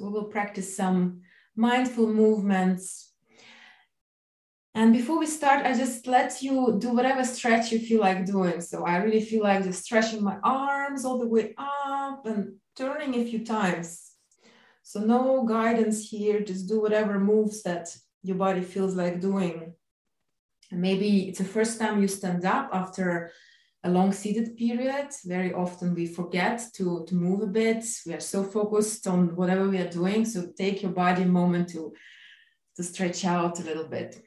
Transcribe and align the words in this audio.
We 0.00 0.08
will 0.08 0.24
practice 0.24 0.76
some 0.76 1.22
mindful 1.56 2.06
movements. 2.06 3.12
And 4.74 4.92
before 4.92 5.18
we 5.18 5.26
start, 5.26 5.66
I 5.66 5.72
just 5.74 6.06
let 6.06 6.40
you 6.40 6.76
do 6.78 6.90
whatever 6.94 7.24
stretch 7.24 7.72
you 7.72 7.80
feel 7.80 8.00
like 8.00 8.26
doing. 8.26 8.60
So 8.60 8.84
I 8.84 8.98
really 8.98 9.20
feel 9.20 9.42
like 9.42 9.64
just 9.64 9.84
stretching 9.84 10.22
my 10.22 10.36
arms 10.44 11.04
all 11.04 11.18
the 11.18 11.26
way 11.26 11.54
up 11.58 12.24
and 12.26 12.54
turning 12.76 13.14
a 13.14 13.24
few 13.24 13.44
times. 13.44 14.12
So 14.82 15.00
no 15.00 15.44
guidance 15.44 16.08
here, 16.08 16.40
just 16.40 16.68
do 16.68 16.80
whatever 16.80 17.18
moves 17.18 17.62
that 17.64 17.94
your 18.22 18.36
body 18.36 18.62
feels 18.62 18.94
like 18.94 19.20
doing. 19.20 19.74
Maybe 20.70 21.28
it's 21.28 21.38
the 21.38 21.44
first 21.44 21.80
time 21.80 22.00
you 22.00 22.08
stand 22.08 22.44
up 22.44 22.70
after 22.72 23.32
a 23.84 23.90
long 23.90 24.12
seated 24.12 24.56
period. 24.56 25.08
Very 25.24 25.52
often 25.52 25.94
we 25.94 26.06
forget 26.06 26.62
to, 26.74 27.04
to 27.06 27.14
move 27.14 27.42
a 27.42 27.46
bit. 27.46 27.84
We 28.06 28.14
are 28.14 28.20
so 28.20 28.42
focused 28.42 29.06
on 29.06 29.36
whatever 29.36 29.68
we 29.68 29.78
are 29.78 29.90
doing. 29.90 30.24
So 30.24 30.48
take 30.56 30.82
your 30.82 30.92
body 30.92 31.22
a 31.22 31.26
moment 31.26 31.68
to, 31.70 31.92
to 32.76 32.82
stretch 32.82 33.24
out 33.24 33.60
a 33.60 33.64
little 33.64 33.86
bit. 33.86 34.20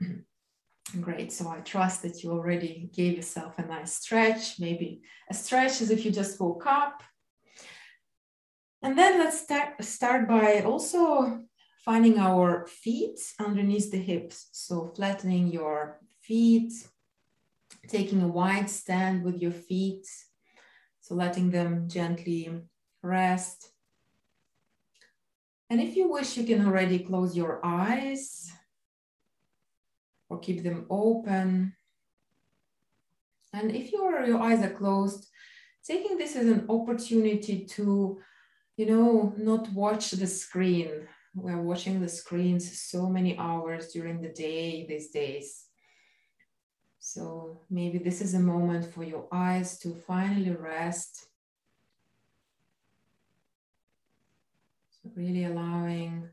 Great. 1.00 1.32
So 1.32 1.48
I 1.48 1.60
trust 1.60 2.02
that 2.02 2.22
you 2.22 2.30
already 2.30 2.90
gave 2.94 3.16
yourself 3.16 3.58
a 3.58 3.66
nice 3.66 3.94
stretch, 3.94 4.58
maybe 4.58 5.02
a 5.30 5.34
stretch 5.34 5.80
as 5.80 5.90
if 5.90 6.04
you 6.04 6.10
just 6.10 6.40
woke 6.40 6.66
up. 6.66 7.02
And 8.82 8.96
then 8.96 9.18
let's 9.18 9.40
start, 9.40 9.82
start 9.84 10.28
by 10.28 10.60
also 10.60 11.40
finding 11.84 12.18
our 12.18 12.66
feet 12.66 13.18
underneath 13.38 13.90
the 13.90 13.98
hips. 13.98 14.48
So 14.52 14.92
flattening 14.94 15.48
your 15.48 16.00
feet, 16.22 16.72
taking 17.88 18.22
a 18.22 18.28
wide 18.28 18.70
stand 18.70 19.24
with 19.24 19.40
your 19.40 19.52
feet. 19.52 20.06
So 21.00 21.14
letting 21.14 21.50
them 21.50 21.88
gently 21.88 22.50
rest. 23.02 23.70
And 25.70 25.80
if 25.80 25.96
you 25.96 26.08
wish, 26.08 26.36
you 26.36 26.44
can 26.44 26.66
already 26.66 26.98
close 26.98 27.36
your 27.36 27.60
eyes 27.64 28.50
or 30.28 30.38
keep 30.38 30.62
them 30.62 30.86
open. 30.90 31.74
And 33.52 33.74
if 33.74 33.92
your, 33.92 34.24
your 34.24 34.40
eyes 34.40 34.62
are 34.62 34.70
closed, 34.70 35.26
taking 35.84 36.18
this 36.18 36.36
as 36.36 36.46
an 36.46 36.66
opportunity 36.68 37.64
to, 37.64 38.20
you 38.76 38.86
know, 38.86 39.34
not 39.38 39.70
watch 39.72 40.10
the 40.10 40.26
screen. 40.26 41.08
We're 41.34 41.62
watching 41.62 42.00
the 42.00 42.08
screens 42.08 42.80
so 42.80 43.08
many 43.08 43.38
hours 43.38 43.92
during 43.92 44.20
the 44.20 44.28
day 44.28 44.86
these 44.86 45.10
days. 45.10 45.67
So 47.10 47.56
maybe 47.70 47.96
this 47.96 48.20
is 48.20 48.34
a 48.34 48.38
moment 48.38 48.92
for 48.92 49.02
your 49.02 49.26
eyes 49.32 49.78
to 49.78 49.94
finally 49.94 50.50
rest. 50.50 51.28
So 54.90 55.10
really 55.16 55.46
allowing 55.46 56.28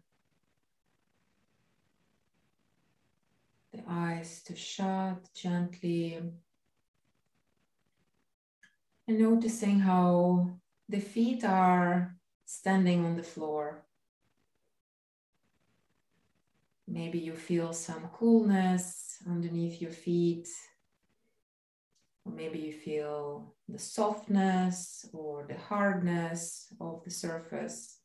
the 3.71 3.83
eyes 3.87 4.43
to 4.47 4.55
shut 4.57 5.29
gently. 5.33 6.19
And 9.07 9.17
noticing 9.17 9.79
how 9.79 10.49
the 10.89 10.99
feet 10.99 11.45
are 11.45 12.17
standing 12.43 13.05
on 13.05 13.15
the 13.15 13.23
floor. 13.23 13.84
Maybe 16.87 17.17
you 17.19 17.35
feel 17.35 17.73
some 17.73 18.09
coolness 18.13 19.17
underneath 19.27 19.81
your 19.81 19.91
feet. 19.91 20.47
Or 22.25 22.31
maybe 22.31 22.59
you 22.59 22.73
feel 22.73 23.55
the 23.67 23.79
softness 23.79 25.07
or 25.13 25.45
the 25.47 25.57
hardness 25.57 26.67
of 26.79 27.03
the 27.03 27.11
surface. 27.11 27.99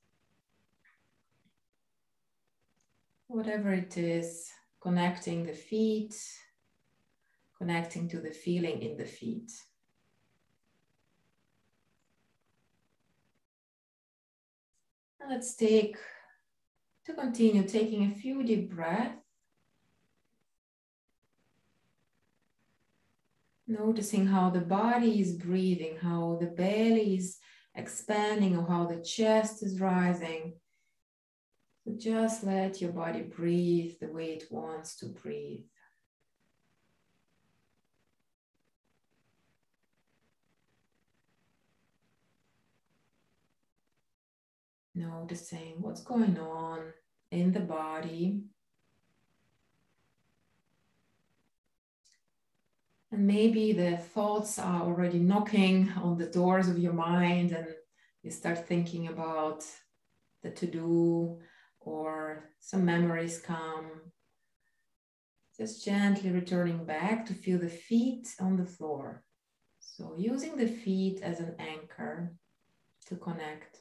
Whatever 3.27 3.73
it 3.73 3.97
is, 3.97 4.51
connecting 4.81 5.45
the 5.45 5.53
feet, 5.53 6.17
connecting 7.59 8.09
to 8.09 8.21
the 8.21 8.31
feeling 8.31 8.83
in 8.83 8.97
the 8.97 9.05
feet. 9.05 9.53
Let's 15.29 15.55
take 15.55 15.97
to 17.07 17.15
continue 17.15 17.63
taking 17.63 18.05
a 18.05 18.15
few 18.15 18.43
deep 18.43 18.75
breaths. 18.75 19.17
Noticing 23.67 24.27
how 24.27 24.51
the 24.51 24.61
body 24.61 25.21
is 25.21 25.33
breathing, 25.35 25.97
how 26.03 26.39
the 26.41 26.49
belly 26.49 27.17
is 27.17 27.39
expanding, 27.75 28.57
or 28.57 28.67
how 28.67 28.87
the 28.87 29.01
chest 29.01 29.63
is 29.63 29.81
rising. 29.81 30.55
So 31.85 31.95
just 31.97 32.45
let 32.45 32.81
your 32.81 32.93
body 32.93 33.23
breathe 33.23 33.95
the 34.01 34.09
way 34.09 34.33
it 34.33 34.45
wants 34.51 34.97
to 34.97 35.07
breathe. 35.07 35.63
Noticing 45.01 45.81
what's 45.81 46.03
going 46.03 46.39
on 46.39 46.93
in 47.31 47.53
the 47.53 47.61
body. 47.61 48.43
And 53.11 53.27
maybe 53.27 53.73
the 53.73 53.97
thoughts 53.97 54.59
are 54.59 54.83
already 54.83 55.19
knocking 55.19 55.91
on 55.97 56.19
the 56.19 56.27
doors 56.27 56.69
of 56.69 56.79
your 56.79 56.93
mind, 56.93 57.53
and 57.53 57.69
you 58.23 58.31
start 58.31 58.69
thinking 58.69 59.09
about 59.09 59.65
the 60.43 60.51
to 60.51 60.67
do, 60.67 61.39
or 61.81 62.51
some 62.59 62.85
memories 62.85 63.39
come. 63.41 63.91
Just 65.57 65.83
gently 65.83 66.31
returning 66.31 66.85
back 66.85 67.25
to 67.27 67.33
feel 67.33 67.59
the 67.59 67.71
feet 67.71 68.29
on 68.39 68.59
the 68.59 68.67
floor. 68.67 69.25
So, 69.79 70.15
using 70.19 70.59
the 70.59 70.69
feet 70.69 71.23
as 71.23 71.41
an 71.41 71.55
anchor 71.59 72.35
to 73.07 73.17
connect. 73.17 73.79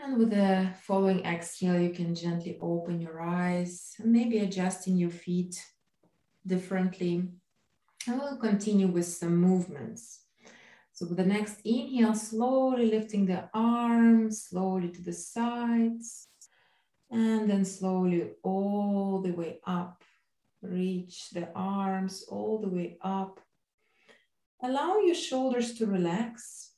And 0.00 0.16
with 0.16 0.30
the 0.30 0.70
following 0.82 1.24
exhale, 1.24 1.80
you 1.80 1.90
can 1.90 2.14
gently 2.14 2.56
open 2.60 3.00
your 3.00 3.20
eyes, 3.20 3.94
maybe 3.98 4.38
adjusting 4.38 4.96
your 4.96 5.10
feet 5.10 5.60
differently. 6.46 7.28
And 8.06 8.20
we'll 8.20 8.36
continue 8.36 8.86
with 8.86 9.06
some 9.06 9.36
movements. 9.36 10.20
So 10.92 11.06
with 11.06 11.18
the 11.18 11.26
next 11.26 11.60
inhale, 11.64 12.14
slowly 12.14 12.90
lifting 12.90 13.26
the 13.26 13.50
arms 13.52 14.44
slowly 14.44 14.88
to 14.90 15.02
the 15.02 15.12
sides, 15.12 16.28
and 17.10 17.50
then 17.50 17.64
slowly 17.64 18.30
all 18.42 19.20
the 19.20 19.32
way 19.32 19.58
up. 19.66 20.04
Reach 20.62 21.30
the 21.30 21.48
arms 21.54 22.24
all 22.28 22.58
the 22.60 22.68
way 22.68 22.98
up. 23.02 23.40
Allow 24.62 24.98
your 24.98 25.14
shoulders 25.14 25.74
to 25.74 25.86
relax 25.86 26.72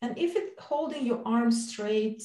and 0.00 0.16
if 0.16 0.36
it, 0.36 0.58
holding 0.58 1.04
your 1.04 1.22
arms 1.24 1.70
straight 1.70 2.22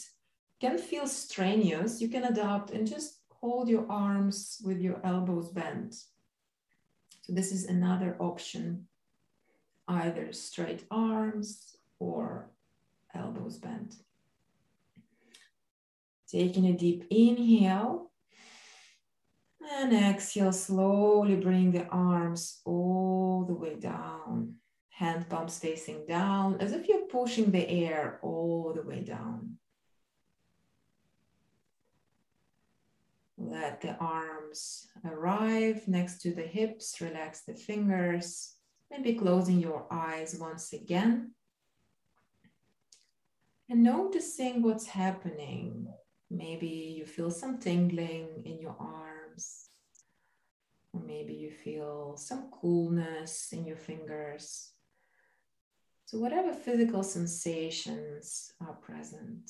can 0.62 0.78
feel 0.78 1.08
strenuous, 1.08 2.02
you 2.02 2.08
can 2.08 2.26
adapt 2.26 2.72
and 2.72 2.88
just 2.88 3.20
hold 3.30 3.68
your 3.68 3.86
arms 3.90 4.62
with 4.64 4.80
your 4.80 5.02
elbows 5.04 5.50
bent. 5.50 5.96
So 7.22 7.34
this 7.34 7.52
is 7.52 7.66
another 7.66 8.16
option, 8.20 8.88
either 9.88 10.32
straight 10.34 10.84
arms 10.92 11.78
or 12.00 12.50
elbows 13.14 13.58
bent. 13.58 13.96
Taking 16.30 16.68
a 16.68 16.74
deep 16.74 17.06
inhale 17.10 18.12
and 19.72 19.94
exhale, 19.94 20.52
slowly 20.52 21.36
bring 21.36 21.72
the 21.72 21.86
arms 21.88 22.62
all 22.66 23.46
the 23.48 23.54
way 23.54 23.76
down 23.76 24.56
hand 24.94 25.28
palms 25.28 25.58
facing 25.58 26.06
down, 26.06 26.62
as 26.62 26.72
if 26.72 26.88
you're 26.88 27.08
pushing 27.08 27.52
the 27.52 27.68
air 27.68 28.20
all 28.22 28.74
the 28.74 28.84
way 28.84 29.02
down. 29.02 29.58
Let 33.38 33.82
the 33.82 33.96
arms 33.96 34.88
arrive 35.04 35.88
next 35.88 36.22
to 36.22 36.34
the 36.34 36.44
hips, 36.44 37.02
relax 37.02 37.42
the 37.42 37.56
fingers, 37.56 38.56
maybe 38.92 39.16
closing 39.16 39.60
your 39.60 39.88
eyes 39.92 40.38
once 40.40 40.74
again. 40.74 41.32
And 43.70 43.82
noticing 43.82 44.62
what's 44.62 44.86
happening. 44.86 45.88
Maybe 46.30 46.68
you 46.68 47.06
feel 47.06 47.32
some 47.32 47.58
tingling 47.58 48.44
in 48.46 48.60
your 48.60 48.76
arms, 48.80 49.70
or 50.94 51.02
maybe 51.02 51.34
you 51.34 51.50
feel 51.50 52.16
some 52.18 52.52
coolness 52.52 53.52
in 53.52 53.66
your 53.66 53.78
fingers. 53.78 54.73
So, 56.14 56.20
whatever 56.20 56.54
physical 56.54 57.02
sensations 57.02 58.54
are 58.62 58.74
present. 58.74 59.50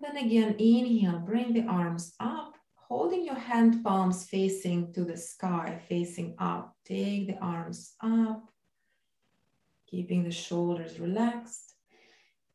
Then 0.00 0.16
again, 0.16 0.56
inhale, 0.58 1.20
bring 1.20 1.52
the 1.52 1.62
arms 1.68 2.12
up, 2.18 2.56
holding 2.74 3.24
your 3.24 3.36
hand 3.36 3.84
palms 3.84 4.24
facing 4.24 4.92
to 4.94 5.04
the 5.04 5.16
sky, 5.16 5.80
facing 5.88 6.34
up. 6.40 6.74
Take 6.84 7.28
the 7.28 7.38
arms 7.38 7.94
up. 8.02 8.50
keeping 9.86 10.24
the 10.24 10.32
shoulders 10.32 10.98
relaxed. 10.98 11.74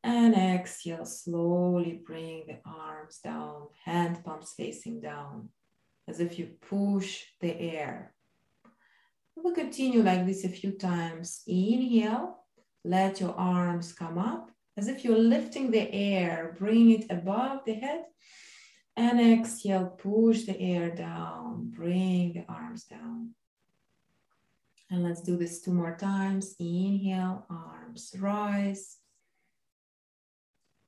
And 0.03 0.35
exhale, 0.35 1.05
slowly 1.05 2.01
bring 2.05 2.47
the 2.47 2.59
arms 2.69 3.19
down, 3.23 3.67
hand 3.85 4.25
palms 4.25 4.53
facing 4.57 4.99
down, 4.99 5.51
as 6.05 6.19
if 6.19 6.37
you 6.37 6.47
push 6.69 7.23
the 7.39 7.57
air. 7.57 8.13
We'll 9.43 9.53
continue 9.53 10.01
like 10.01 10.25
this 10.25 10.43
a 10.43 10.49
few 10.49 10.71
times. 10.71 11.43
Inhale, 11.45 12.39
let 12.83 13.21
your 13.21 13.35
arms 13.35 13.93
come 13.93 14.17
up 14.17 14.51
as 14.75 14.87
if 14.87 15.03
you're 15.03 15.17
lifting 15.17 15.69
the 15.69 15.91
air, 15.93 16.55
bring 16.57 16.91
it 16.91 17.05
above 17.09 17.59
the 17.65 17.73
head. 17.73 18.05
And 18.95 19.19
exhale, 19.21 19.85
push 19.85 20.45
the 20.45 20.59
air 20.59 20.89
down, 20.89 21.69
bring 21.69 22.33
the 22.33 22.45
arms 22.51 22.85
down. 22.85 23.35
And 24.89 25.03
let's 25.03 25.21
do 25.21 25.37
this 25.37 25.61
two 25.61 25.71
more 25.71 25.95
times. 25.95 26.55
Inhale, 26.59 27.45
arms 27.47 28.15
rise. 28.17 28.97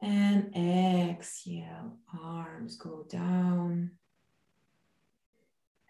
And 0.01 0.55
exhale, 0.55 1.97
arms 2.23 2.77
go 2.77 3.05
down. 3.07 3.91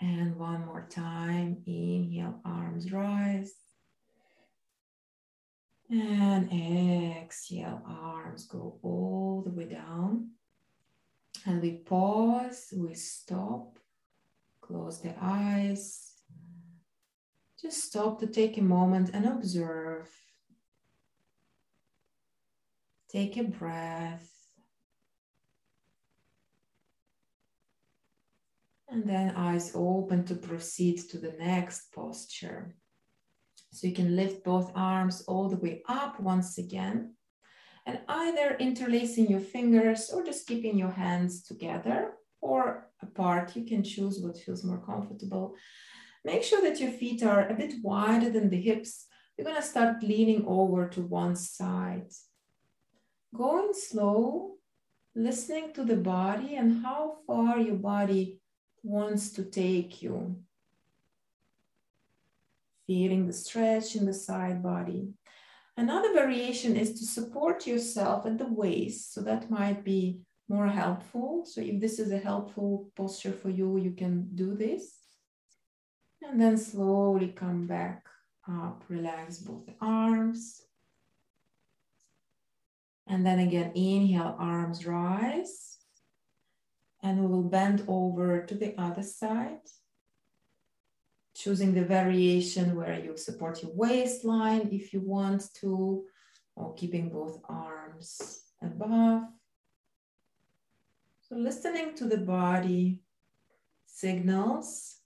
And 0.02 0.38
one 0.38 0.66
more 0.66 0.88
time. 0.90 1.62
Inhale, 1.66 2.40
arms 2.46 2.92
rise. 2.92 3.54
And 5.90 6.52
exhale, 7.22 7.82
arms 7.86 8.46
go 8.46 8.80
all 8.84 9.42
the 9.44 9.52
way 9.52 9.66
down. 9.66 10.30
And 11.46 11.62
we 11.62 11.78
pause, 11.78 12.74
we 12.76 12.94
stop, 12.94 13.80
close 14.62 15.02
the 15.02 15.16
eyes. 15.20 16.14
Just 17.60 17.84
stop 17.84 18.20
to 18.20 18.28
take 18.28 18.58
a 18.58 18.62
moment 18.62 19.10
and 19.14 19.26
observe. 19.26 20.10
Take 23.10 23.38
a 23.38 23.44
breath. 23.44 24.39
And 28.92 29.08
then 29.08 29.36
eyes 29.36 29.72
open 29.76 30.26
to 30.26 30.36
proceed 30.36 30.98
to 31.10 31.18
the 31.18 31.34
next 31.38 31.94
posture. 31.94 32.76
So 33.72 33.88
you 33.88 33.94
can 33.94 34.16
lift 34.16 34.44
both 34.44 34.72
arms 34.76 35.22
all 35.28 35.48
the 35.48 35.58
way 35.58 35.84
up 35.88 36.20
once 36.20 36.58
again. 36.58 37.14
And 37.86 38.00
either 38.08 38.56
interlacing 38.60 39.30
your 39.30 39.40
fingers 39.40 40.10
or 40.12 40.24
just 40.24 40.48
keeping 40.48 40.78
your 40.78 40.92
hands 40.92 41.44
together 41.44 42.14
or 42.42 42.90
apart. 43.02 43.56
You 43.56 43.66
can 43.66 43.84
choose 43.84 44.20
what 44.20 44.38
feels 44.38 44.64
more 44.64 44.84
comfortable. 44.84 45.56
Make 46.26 46.44
sure 46.44 46.62
that 46.62 46.80
your 46.80 46.92
feet 46.92 47.24
are 47.24 47.48
a 47.48 47.54
bit 47.54 47.76
wider 47.82 48.30
than 48.30 48.50
the 48.50 48.62
hips. 48.62 49.06
You're 49.38 49.46
going 49.46 49.62
to 49.62 49.68
start 49.68 50.04
leaning 50.04 50.46
over 50.48 50.88
to 50.90 51.02
one 51.02 51.36
side. 51.36 52.12
Going 53.36 53.74
slow, 53.74 54.56
listening 55.16 55.74
to 55.74 55.84
the 55.84 55.96
body 55.96 56.56
and 56.56 56.84
how 56.84 57.18
far 57.26 57.60
your 57.60 57.76
body 57.76 58.39
wants 58.90 59.30
to 59.34 59.44
take 59.44 60.02
you. 60.02 60.36
Feeling 62.88 63.28
the 63.28 63.34
stretch 63.34 63.96
in 63.96 64.06
the 64.06 64.14
side 64.14 64.64
body. 64.64 65.14
Another 65.78 66.12
variation 66.14 66.76
is 66.76 67.00
to 67.00 67.06
support 67.06 67.68
yourself 67.68 68.26
at 68.26 68.38
the 68.38 68.48
waist. 68.48 69.14
So 69.14 69.22
that 69.22 69.50
might 69.52 69.84
be 69.84 70.22
more 70.50 70.68
helpful. 70.68 71.46
So 71.46 71.62
if 71.62 71.80
this 71.80 72.00
is 72.00 72.12
a 72.12 72.18
helpful 72.18 72.92
posture 72.96 73.32
for 73.32 73.50
you, 73.50 73.78
you 73.78 73.92
can 73.92 74.28
do 74.36 74.56
this. 74.56 74.98
And 76.22 76.42
then 76.42 76.58
slowly 76.58 77.30
come 77.30 77.68
back 77.68 78.06
up, 78.52 78.84
relax 78.90 79.38
both 79.38 79.70
arms. 79.80 80.62
And 83.08 83.26
then 83.26 83.40
again, 83.40 83.72
inhale, 83.76 84.36
arms 84.40 84.86
rise. 84.86 85.79
And 87.02 87.22
we 87.22 87.28
will 87.28 87.44
bend 87.44 87.86
over 87.88 88.46
to 88.46 88.56
the 88.56 88.76
other 88.78 89.04
side, 89.04 89.62
choosing 91.36 91.74
the 91.74 91.86
variation 91.86 92.76
where 92.76 93.00
you 93.00 93.16
support 93.16 93.64
your 93.64 93.72
waistline 93.74 94.70
if 94.72 94.94
you 94.94 95.02
want 95.02 95.54
to, 95.62 96.06
or 96.56 96.74
keeping 96.76 97.10
both 97.10 97.40
arms 97.48 98.42
above. 98.62 99.24
So 101.22 101.36
listening 101.36 101.96
to 101.96 102.06
the 102.06 102.18
body 102.18 103.02
signals 103.86 104.98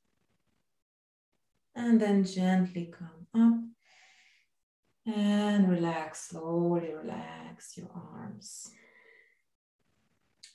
and 1.76 2.00
then 2.00 2.24
gently 2.24 2.94
come 2.98 3.28
up 3.36 5.14
and 5.14 5.70
relax, 5.70 6.30
slowly 6.30 6.94
relax 6.94 7.78
your 7.78 7.90
arms. 7.94 8.72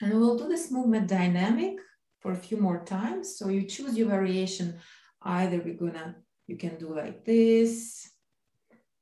And 0.00 0.19
we'll 0.19 0.39
do 0.39 0.49
this 0.49 0.71
movement 0.71 1.09
dynamic 1.09 1.79
for 2.21 2.33
a 2.33 2.37
few 2.37 2.56
more 2.56 2.85
times. 2.85 3.37
So 3.37 3.49
you 3.49 3.62
choose 3.62 3.97
your 3.97 4.09
variation. 4.09 4.79
Either 5.23 5.59
we're 5.59 5.75
gonna, 5.75 6.17
you 6.47 6.56
can 6.56 6.79
do 6.79 6.95
like 6.95 7.25
this 7.25 8.09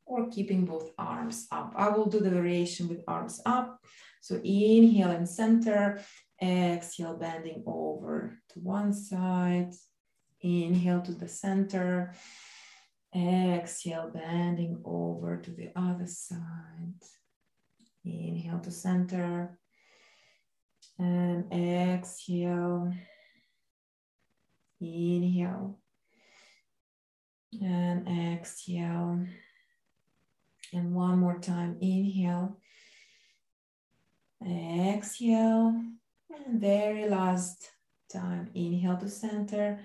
or 0.06 0.30
keeping 0.30 0.64
both 0.64 0.92
arms 0.98 1.46
up. 1.50 1.72
I 1.76 1.88
will 1.90 2.06
do 2.06 2.20
the 2.20 2.30
variation 2.30 2.88
with 2.88 3.02
arms 3.06 3.40
up. 3.44 3.78
So 4.20 4.40
inhale 4.42 5.10
and 5.10 5.28
center, 5.28 6.00
exhale, 6.42 7.16
bending 7.16 7.62
over 7.66 8.38
to 8.50 8.60
one 8.60 8.92
side, 8.92 9.72
Inhale 10.40 11.02
to 11.02 11.12
the 11.12 11.28
center. 11.28 12.14
Exhale, 13.14 14.10
bending 14.12 14.80
over 14.84 15.38
to 15.38 15.50
the 15.50 15.70
other 15.74 16.06
side. 16.06 17.00
Inhale 18.04 18.60
to 18.60 18.70
center. 18.70 19.58
And 20.98 21.52
exhale. 21.52 22.92
Inhale. 24.80 25.78
And 27.60 28.08
exhale. 28.34 29.26
And 30.72 30.94
one 30.94 31.18
more 31.18 31.38
time. 31.38 31.76
Inhale. 31.80 32.58
Exhale. 34.44 35.80
And 36.30 36.60
very 36.60 37.08
last 37.08 37.70
time. 38.12 38.50
Inhale 38.54 38.96
to 38.98 39.08
center. 39.08 39.80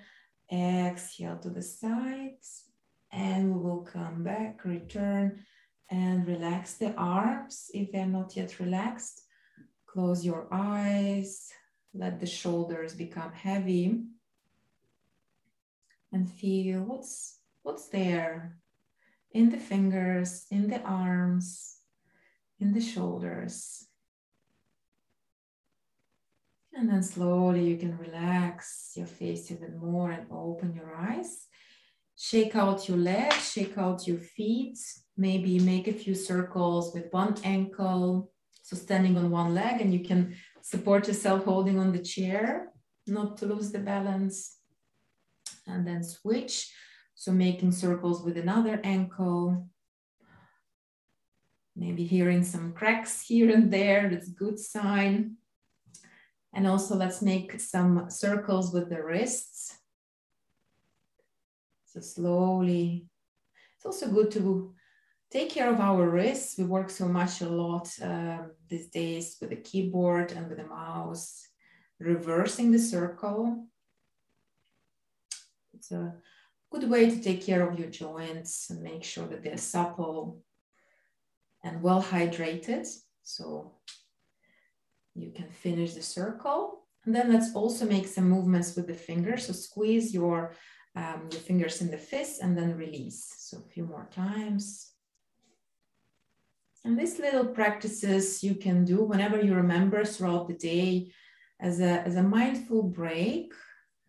Exhale 0.52 1.38
to 1.38 1.50
the 1.50 1.62
sides 1.62 2.72
and 3.12 3.54
we 3.54 3.62
will 3.62 3.81
come 3.81 4.24
back, 4.24 4.64
return 4.64 5.44
and 5.90 6.25
relax 6.25 6.75
the 6.75 6.94
arms 6.94 7.69
if 7.74 7.92
they're 7.92 8.06
not 8.06 8.35
yet 8.35 8.59
relaxed. 8.59 9.24
Close 9.92 10.24
your 10.24 10.48
eyes, 10.52 11.50
let 11.94 12.21
the 12.21 12.26
shoulders 12.26 12.94
become 12.94 13.33
heavy 13.33 14.04
and 16.14 16.30
feel 16.30 16.83
what's 16.83 17.40
what's 17.64 17.90
there 17.90 18.57
in 19.31 19.50
the 19.50 19.57
fingers, 19.57 20.45
in 20.50 20.69
the 20.69 20.81
arms, 20.81 21.78
in 22.60 22.74
the 22.74 22.80
shoulders. 22.80 23.86
And 26.74 26.90
then 26.90 27.04
slowly 27.04 27.68
you 27.68 27.76
can 27.76 27.98
relax 27.98 28.94
your 28.95 29.07
face 29.07 29.52
even 29.52 29.78
more 29.78 30.12
and 30.12 30.26
open 30.31 30.74
your 30.74 30.95
eyes. 30.95 31.48
Shake 32.18 32.56
out 32.56 32.88
your 32.88 32.98
legs, 32.98 33.52
shake 33.52 33.78
out 33.78 34.07
your 34.07 34.19
feet. 34.19 34.80
Maybe 35.18 35.60
make 35.60 35.90
a 35.90 35.94
few 35.94 36.16
circles 36.16 36.94
with 36.94 37.12
one 37.12 37.36
ankle. 37.44 38.31
So 38.71 38.78
standing 38.78 39.18
on 39.18 39.30
one 39.30 39.54
leg, 39.54 39.81
and 39.81 39.94
you 39.94 39.99
can 39.99 40.37
support 40.61 41.06
yourself 41.06 41.44
holding 41.44 41.78
on 41.78 41.92
the 41.92 41.99
chair, 41.99 42.71
not 43.06 43.35
to 43.40 43.45
lose 43.45 43.69
the 43.69 43.80
balance. 43.80 44.59
And 45.68 45.85
then 45.85 46.06
switch. 46.06 46.73
So 47.13 47.33
making 47.33 47.73
circles 47.73 48.23
with 48.23 48.37
another 48.37 48.80
ankle. 48.85 49.68
Maybe 51.75 52.06
hearing 52.06 52.44
some 52.44 52.71
cracks 52.71 53.21
here 53.21 53.54
and 53.54 53.71
there. 53.71 54.09
That's 54.09 54.30
a 54.30 54.31
good 54.31 54.57
sign. 54.57 55.35
And 56.54 56.66
also 56.66 56.95
let's 56.95 57.21
make 57.21 57.59
some 57.59 58.09
circles 58.09 58.73
with 58.73 58.90
the 58.90 59.04
wrists. 59.04 59.78
So 61.87 61.99
slowly. 61.99 63.07
It's 63.75 63.85
also 63.85 64.07
good 64.07 64.31
to 64.31 64.73
take 65.31 65.50
care 65.50 65.71
of 65.71 65.80
our 65.80 66.09
wrists. 66.09 66.57
We 66.57 66.66
work 66.66 66.90
so 66.90 67.07
much 67.07 67.42
a 67.42 67.50
lot 67.50 67.90
um, 68.02 68.52
these 68.68 68.88
days 68.88 69.38
with 69.40 69.50
the 69.50 69.56
keyboard 69.56 70.33
and 70.33 70.50
with 70.50 70.57
the 70.57 70.66
mouse, 70.66 71.47
reversing 72.00 72.71
the 72.71 72.80
circle. 72.80 73.66
It's 75.73 75.92
a 75.92 76.14
good 76.69 76.90
way 76.90 77.09
to 77.09 77.21
take 77.21 77.45
care 77.45 77.68
of 77.68 77.80
your 77.80 77.90
joints 77.90 78.69
and 78.69 78.83
make 78.83 79.04
sure 79.04 79.26
that 79.28 79.44
they're 79.44 79.57
supple 79.57 80.42
and 81.64 81.81
well 81.81 82.04
hydrated. 82.04 82.88
So 83.23 83.71
you 85.16 85.31
can 85.31 85.50
finish 85.50 85.94
the 85.94 86.04
circle. 86.04 86.83
And 87.06 87.16
then 87.16 87.31
let's 87.31 87.56
also 87.56 87.85
make 87.85 88.07
some 88.07 88.30
movements 88.30 88.76
with 88.76 88.88
the 88.88 88.94
fingers. 88.94 89.47
So 89.47 89.54
squeeze 89.54 90.14
your, 90.14 90.54
um, 90.95 91.30
your 91.31 91.42
fingers 91.42 91.81
in 91.81 91.90
the 91.90 91.97
fist 91.97 92.42
and 92.42 92.56
then 92.56 92.78
release. 92.78 93.33
So 93.40 93.57
a 93.57 93.69
few 93.69 93.85
more 93.85 94.07
times. 94.14 94.91
And 96.83 97.00
these 97.00 97.19
little 97.19 97.45
practices 97.45 98.44
you 98.44 98.56
can 98.56 98.85
do 98.85 99.04
whenever 99.04 99.40
you 99.40 99.54
remember 99.54 100.04
throughout 100.04 100.47
the 100.47 100.56
day 100.56 101.11
as 101.59 101.80
a, 101.80 102.02
as 102.02 102.16
a 102.16 102.23
mindful 102.23 102.83
break, 102.83 103.54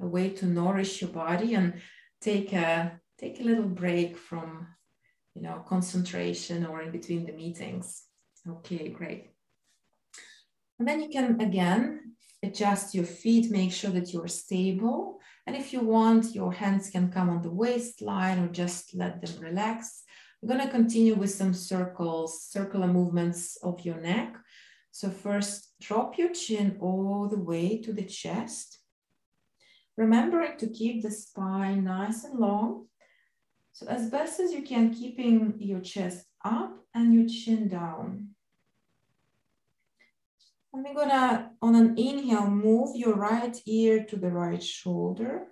a 0.00 0.06
way 0.06 0.30
to 0.30 0.46
nourish 0.46 1.02
your 1.02 1.10
body 1.10 1.54
and 1.54 1.74
take 2.20 2.52
a 2.52 3.00
take 3.18 3.40
a 3.40 3.44
little 3.44 3.68
break 3.68 4.16
from 4.16 4.66
you 5.34 5.42
know 5.42 5.64
concentration 5.68 6.66
or 6.66 6.82
in 6.82 6.90
between 6.90 7.26
the 7.26 7.32
meetings. 7.32 8.04
Okay, 8.48 8.88
great. 8.88 9.30
And 10.78 10.88
then 10.88 11.00
you 11.02 11.10
can 11.10 11.40
again 11.40 12.14
adjust 12.42 12.94
your 12.94 13.04
feet, 13.04 13.50
make 13.50 13.70
sure 13.70 13.90
that 13.90 14.12
you're 14.12 14.28
stable. 14.28 15.20
And 15.46 15.54
if 15.54 15.72
you 15.72 15.80
want, 15.80 16.34
your 16.34 16.52
hands 16.52 16.90
can 16.90 17.12
come 17.12 17.28
on 17.28 17.42
the 17.42 17.50
waistline 17.50 18.38
or 18.38 18.48
just 18.48 18.94
let 18.94 19.20
them 19.20 19.40
relax. 19.40 20.02
We're 20.42 20.56
going 20.56 20.66
to 20.66 20.72
continue 20.72 21.14
with 21.14 21.30
some 21.30 21.54
circles, 21.54 22.42
circular 22.42 22.88
movements 22.88 23.56
of 23.62 23.84
your 23.84 24.00
neck. 24.00 24.34
So 24.90 25.08
first, 25.08 25.68
drop 25.80 26.18
your 26.18 26.30
chin 26.30 26.78
all 26.80 27.28
the 27.28 27.38
way 27.38 27.80
to 27.82 27.92
the 27.92 28.02
chest. 28.02 28.80
Remembering 29.96 30.58
to 30.58 30.66
keep 30.66 31.02
the 31.02 31.12
spine 31.12 31.84
nice 31.84 32.24
and 32.24 32.40
long. 32.40 32.86
So 33.72 33.86
as 33.86 34.10
best 34.10 34.40
as 34.40 34.52
you 34.52 34.62
can, 34.62 34.92
keeping 34.92 35.54
your 35.60 35.80
chest 35.80 36.26
up 36.44 36.76
and 36.92 37.14
your 37.14 37.28
chin 37.28 37.68
down. 37.68 38.30
And 40.72 40.84
we're 40.84 40.94
gonna, 40.94 41.52
on 41.62 41.76
an 41.76 41.96
inhale, 41.96 42.50
move 42.50 42.96
your 42.96 43.14
right 43.14 43.56
ear 43.64 44.04
to 44.06 44.16
the 44.16 44.30
right 44.30 44.62
shoulder. 44.62 45.44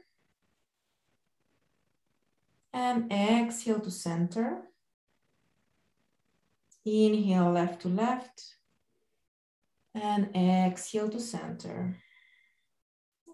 And 2.72 3.12
exhale 3.12 3.78
to 3.80 3.90
center. 3.90 4.62
Inhale 6.84 7.52
left 7.52 7.82
to 7.82 7.88
left. 7.88 8.56
And 9.94 10.34
exhale 10.34 11.08
to 11.08 11.20
center. 11.20 11.96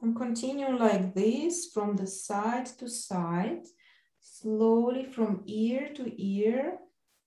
And 0.03 0.17
continue 0.17 0.77
like 0.77 1.15
this 1.15 1.71
from 1.73 1.97
the 1.97 2.07
side 2.07 2.67
to 2.79 2.89
side. 2.89 3.67
Slowly 4.21 5.05
from 5.05 5.43
ear 5.47 5.91
to 5.95 6.23
ear, 6.23 6.79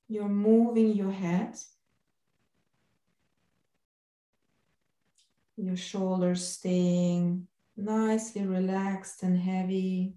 you're 0.08 0.28
moving 0.28 0.94
your 0.94 1.12
head. 1.12 1.56
Your 5.58 5.76
shoulders 5.76 6.46
staying 6.46 7.48
nicely 7.76 8.46
relaxed 8.46 9.24
and 9.24 9.38
heavy. 9.38 10.14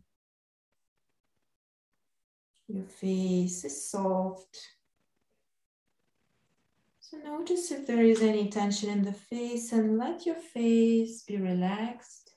Your 2.69 2.85
face 2.85 3.65
is 3.65 3.91
soft. 3.91 4.59
So 7.13 7.19
notice 7.19 7.71
if 7.71 7.87
there 7.87 8.03
is 8.03 8.23
any 8.23 8.49
tension 8.49 8.89
in 8.89 9.03
the 9.03 9.13
face 9.13 9.73
and 9.73 9.99
let 9.99 10.25
your 10.25 10.35
face 10.55 11.23
be 11.25 11.37
relaxed. 11.37 12.33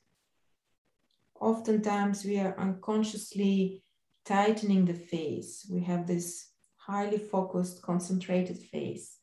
Oftentimes 1.40 2.26
we 2.26 2.40
are 2.40 2.60
unconsciously 2.60 3.84
tightening 4.26 4.84
the 4.84 4.94
face. 4.94 5.66
We 5.72 5.82
have 5.84 6.08
this 6.08 6.50
highly 6.76 7.20
focused, 7.20 7.84
concentrated 7.84 8.58
face. 8.58 9.16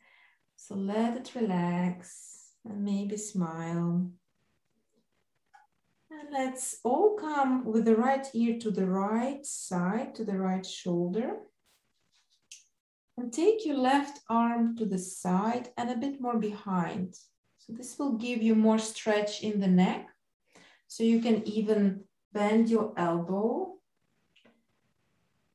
So 0.57 0.75
let 0.75 1.19
it 1.19 1.35
relax 1.35 2.53
and 2.65 2.83
maybe 2.83 3.19
smile. 3.19 4.11
And 6.11 6.33
let's 6.33 6.79
all 6.83 7.19
come 7.21 7.67
with 7.67 7.85
the 7.85 7.97
right 7.97 8.27
ear 8.33 8.59
to 8.59 8.71
the 8.71 8.87
right 8.87 9.45
side, 9.45 10.15
to 10.15 10.25
the 10.25 10.39
right 10.39 10.65
shoulder. 10.65 11.41
And 13.23 13.33
take 13.33 13.65
your 13.65 13.77
left 13.77 14.19
arm 14.29 14.77
to 14.79 14.85
the 14.85 14.99
side 14.99 15.69
and 15.77 15.89
a 15.89 15.95
bit 15.97 16.21
more 16.21 16.41
behind. 16.41 17.15
So 17.59 17.73
this 17.73 17.97
will 17.97 18.15
give 18.15 18.43
you 18.43 18.57
more 18.57 18.81
stretch 18.81 19.45
in 19.45 19.61
the 19.61 19.69
neck. 19.69 20.09
So 20.89 21.05
you 21.05 21.21
can 21.21 21.47
even 21.47 22.01
bend 22.33 22.69
your 22.69 22.93
elbow 22.97 23.75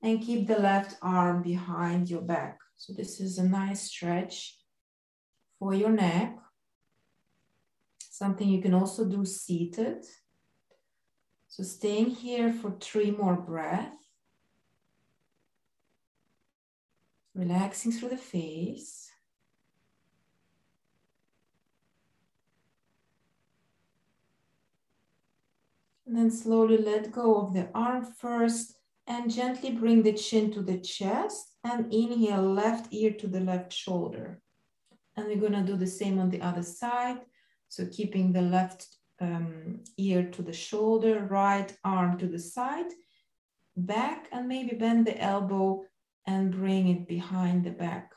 and 0.01 0.21
keep 0.21 0.47
the 0.47 0.57
left 0.57 0.95
arm 1.01 1.43
behind 1.43 2.09
your 2.09 2.21
back. 2.21 2.57
So 2.77 2.93
this 2.93 3.19
is 3.19 3.38
a 3.38 3.43
nice 3.43 3.81
stretch 3.81 4.57
for 5.59 5.74
your 5.74 5.89
neck. 5.89 6.38
Something 8.00 8.47
you 8.47 8.62
can 8.62 8.75
also 8.75 9.03
do 9.03 9.25
seated. 9.25 10.05
So 11.50 11.63
staying 11.63 12.12
here 12.12 12.53
for 12.53 12.77
three 12.79 13.12
more 13.12 13.36
breaths. 13.36 14.06
Relaxing 17.38 17.91
through 17.91 18.10
the 18.10 18.17
face. 18.17 19.12
And 26.08 26.17
then 26.17 26.32
slowly 26.32 26.77
let 26.77 27.12
go 27.12 27.36
of 27.36 27.53
the 27.53 27.70
arm 27.75 28.06
first 28.06 28.74
and 29.06 29.32
gently 29.32 29.70
bring 29.70 30.01
the 30.01 30.13
chin 30.13 30.51
to 30.53 30.63
the 30.63 30.79
chest 30.79 31.53
and 31.63 31.94
inhale 31.94 32.41
left 32.41 32.91
ear 32.91 33.12
to 33.12 33.27
the 33.27 33.41
left 33.41 33.72
shoulder. 33.72 34.41
And 35.15 35.27
we're 35.27 35.36
gonna 35.36 35.63
do 35.63 35.77
the 35.77 35.86
same 35.86 36.17
on 36.17 36.32
the 36.32 36.41
other 36.41 36.63
side. 36.63 37.20
So 37.70 37.86
keeping 37.86 38.34
the 38.34 38.41
left 38.41 38.88
um, 39.22 39.82
ear 39.98 40.24
to 40.32 40.41
the 40.41 40.53
shoulder, 40.53 41.27
right 41.29 41.72
arm 41.84 42.17
to 42.17 42.27
the 42.27 42.39
side, 42.39 42.91
back, 43.75 44.27
and 44.32 44.48
maybe 44.48 44.75
bend 44.75 45.06
the 45.06 45.22
elbow 45.22 45.84
and 46.27 46.51
bring 46.51 46.89
it 46.89 47.07
behind 47.07 47.63
the 47.63 47.72
back. 47.72 48.12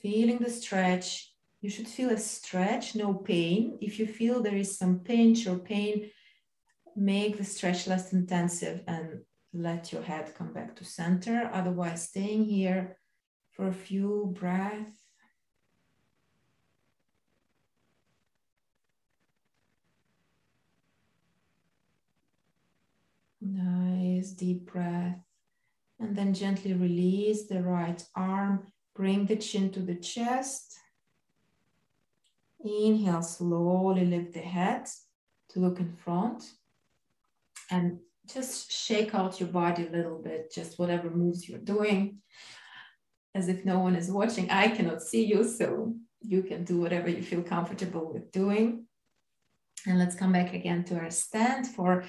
Feeling 0.00 0.38
the 0.38 0.50
stretch. 0.50 1.32
You 1.60 1.70
should 1.70 1.88
feel 1.88 2.10
a 2.10 2.18
stretch, 2.18 2.94
no 2.94 3.12
pain. 3.12 3.78
If 3.80 3.98
you 3.98 4.06
feel 4.06 4.40
there 4.40 4.56
is 4.56 4.78
some 4.78 5.00
pinch 5.00 5.46
or 5.46 5.58
pain, 5.58 6.10
make 6.94 7.36
the 7.36 7.44
stretch 7.44 7.86
less 7.86 8.12
intensive 8.12 8.82
and 8.86 9.20
let 9.52 9.92
your 9.92 10.02
head 10.02 10.32
come 10.36 10.52
back 10.52 10.76
to 10.76 10.84
center. 10.84 11.50
Otherwise, 11.52 12.08
staying 12.08 12.44
here 12.44 12.98
for 13.52 13.68
a 13.68 13.74
few 13.74 14.32
breaths 14.38 15.05
Deep 24.24 24.70
breath. 24.72 25.18
And 25.98 26.14
then 26.16 26.34
gently 26.34 26.74
release 26.74 27.46
the 27.46 27.62
right 27.62 28.02
arm. 28.14 28.66
Bring 28.94 29.26
the 29.26 29.36
chin 29.36 29.70
to 29.72 29.80
the 29.80 29.94
chest. 29.94 30.76
Inhale, 32.64 33.22
slowly 33.22 34.04
lift 34.04 34.34
the 34.34 34.40
head 34.40 34.86
to 35.50 35.60
look 35.60 35.78
in 35.78 35.92
front. 35.92 36.44
And 37.70 37.98
just 38.32 38.72
shake 38.72 39.14
out 39.14 39.40
your 39.40 39.48
body 39.48 39.86
a 39.86 39.90
little 39.90 40.18
bit, 40.18 40.52
just 40.52 40.78
whatever 40.78 41.10
moves 41.10 41.48
you're 41.48 41.58
doing, 41.58 42.18
as 43.34 43.48
if 43.48 43.64
no 43.64 43.78
one 43.78 43.94
is 43.96 44.10
watching. 44.10 44.50
I 44.50 44.68
cannot 44.68 45.02
see 45.02 45.24
you, 45.24 45.44
so 45.44 45.94
you 46.20 46.42
can 46.42 46.64
do 46.64 46.78
whatever 46.78 47.08
you 47.08 47.22
feel 47.22 47.42
comfortable 47.42 48.12
with 48.12 48.32
doing. 48.32 48.86
And 49.86 49.98
let's 49.98 50.16
come 50.16 50.32
back 50.32 50.54
again 50.54 50.84
to 50.84 50.98
our 50.98 51.10
stand 51.10 51.68
for 51.68 52.04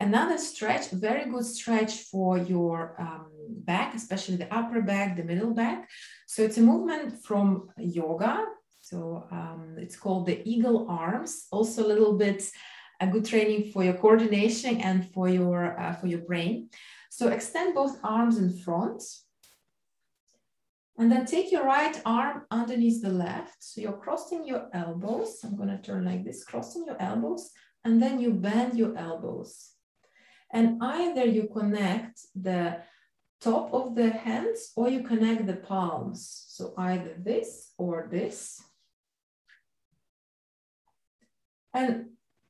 Another 0.00 0.38
stretch, 0.38 0.88
very 0.90 1.30
good 1.30 1.44
stretch 1.44 1.92
for 2.10 2.38
your 2.38 2.96
um, 2.98 3.26
back, 3.50 3.94
especially 3.94 4.36
the 4.36 4.52
upper 4.52 4.80
back, 4.80 5.16
the 5.16 5.24
middle 5.24 5.52
back. 5.52 5.90
So 6.26 6.42
it's 6.42 6.56
a 6.56 6.62
movement 6.62 7.22
from 7.22 7.68
yoga. 7.76 8.46
So 8.80 9.26
um, 9.30 9.76
it's 9.78 9.96
called 9.96 10.26
the 10.26 10.40
eagle 10.48 10.86
arms. 10.88 11.46
Also 11.52 11.86
a 11.86 11.88
little 11.88 12.16
bit 12.16 12.50
a 13.00 13.06
good 13.06 13.24
training 13.24 13.72
for 13.72 13.82
your 13.84 13.94
coordination 13.94 14.80
and 14.80 15.10
for 15.12 15.28
your 15.28 15.78
uh, 15.78 15.94
for 15.94 16.06
your 16.06 16.20
brain. 16.20 16.68
So 17.10 17.28
extend 17.28 17.74
both 17.74 17.98
arms 18.02 18.38
in 18.38 18.56
front. 18.58 19.02
And 20.98 21.10
then 21.10 21.24
take 21.24 21.50
your 21.50 21.64
right 21.64 21.98
arm 22.04 22.42
underneath 22.50 23.00
the 23.00 23.08
left. 23.08 23.56
So 23.60 23.80
you're 23.80 24.00
crossing 24.04 24.46
your 24.46 24.68
elbows. 24.74 25.38
I'm 25.42 25.56
going 25.56 25.70
to 25.70 25.78
turn 25.78 26.04
like 26.04 26.24
this, 26.24 26.44
crossing 26.44 26.84
your 26.84 27.00
elbows. 27.00 27.50
And 27.84 28.02
then 28.02 28.20
you 28.20 28.32
bend 28.32 28.76
your 28.78 28.94
elbows. 28.98 29.70
And 30.52 30.82
either 30.82 31.24
you 31.24 31.48
connect 31.52 32.20
the 32.34 32.82
top 33.40 33.72
of 33.72 33.94
the 33.94 34.10
hands 34.10 34.72
or 34.76 34.88
you 34.88 35.02
connect 35.02 35.46
the 35.46 35.56
palms. 35.56 36.44
So 36.48 36.74
either 36.76 37.14
this 37.18 37.72
or 37.78 38.08
this. 38.10 38.62
And 41.72 42.06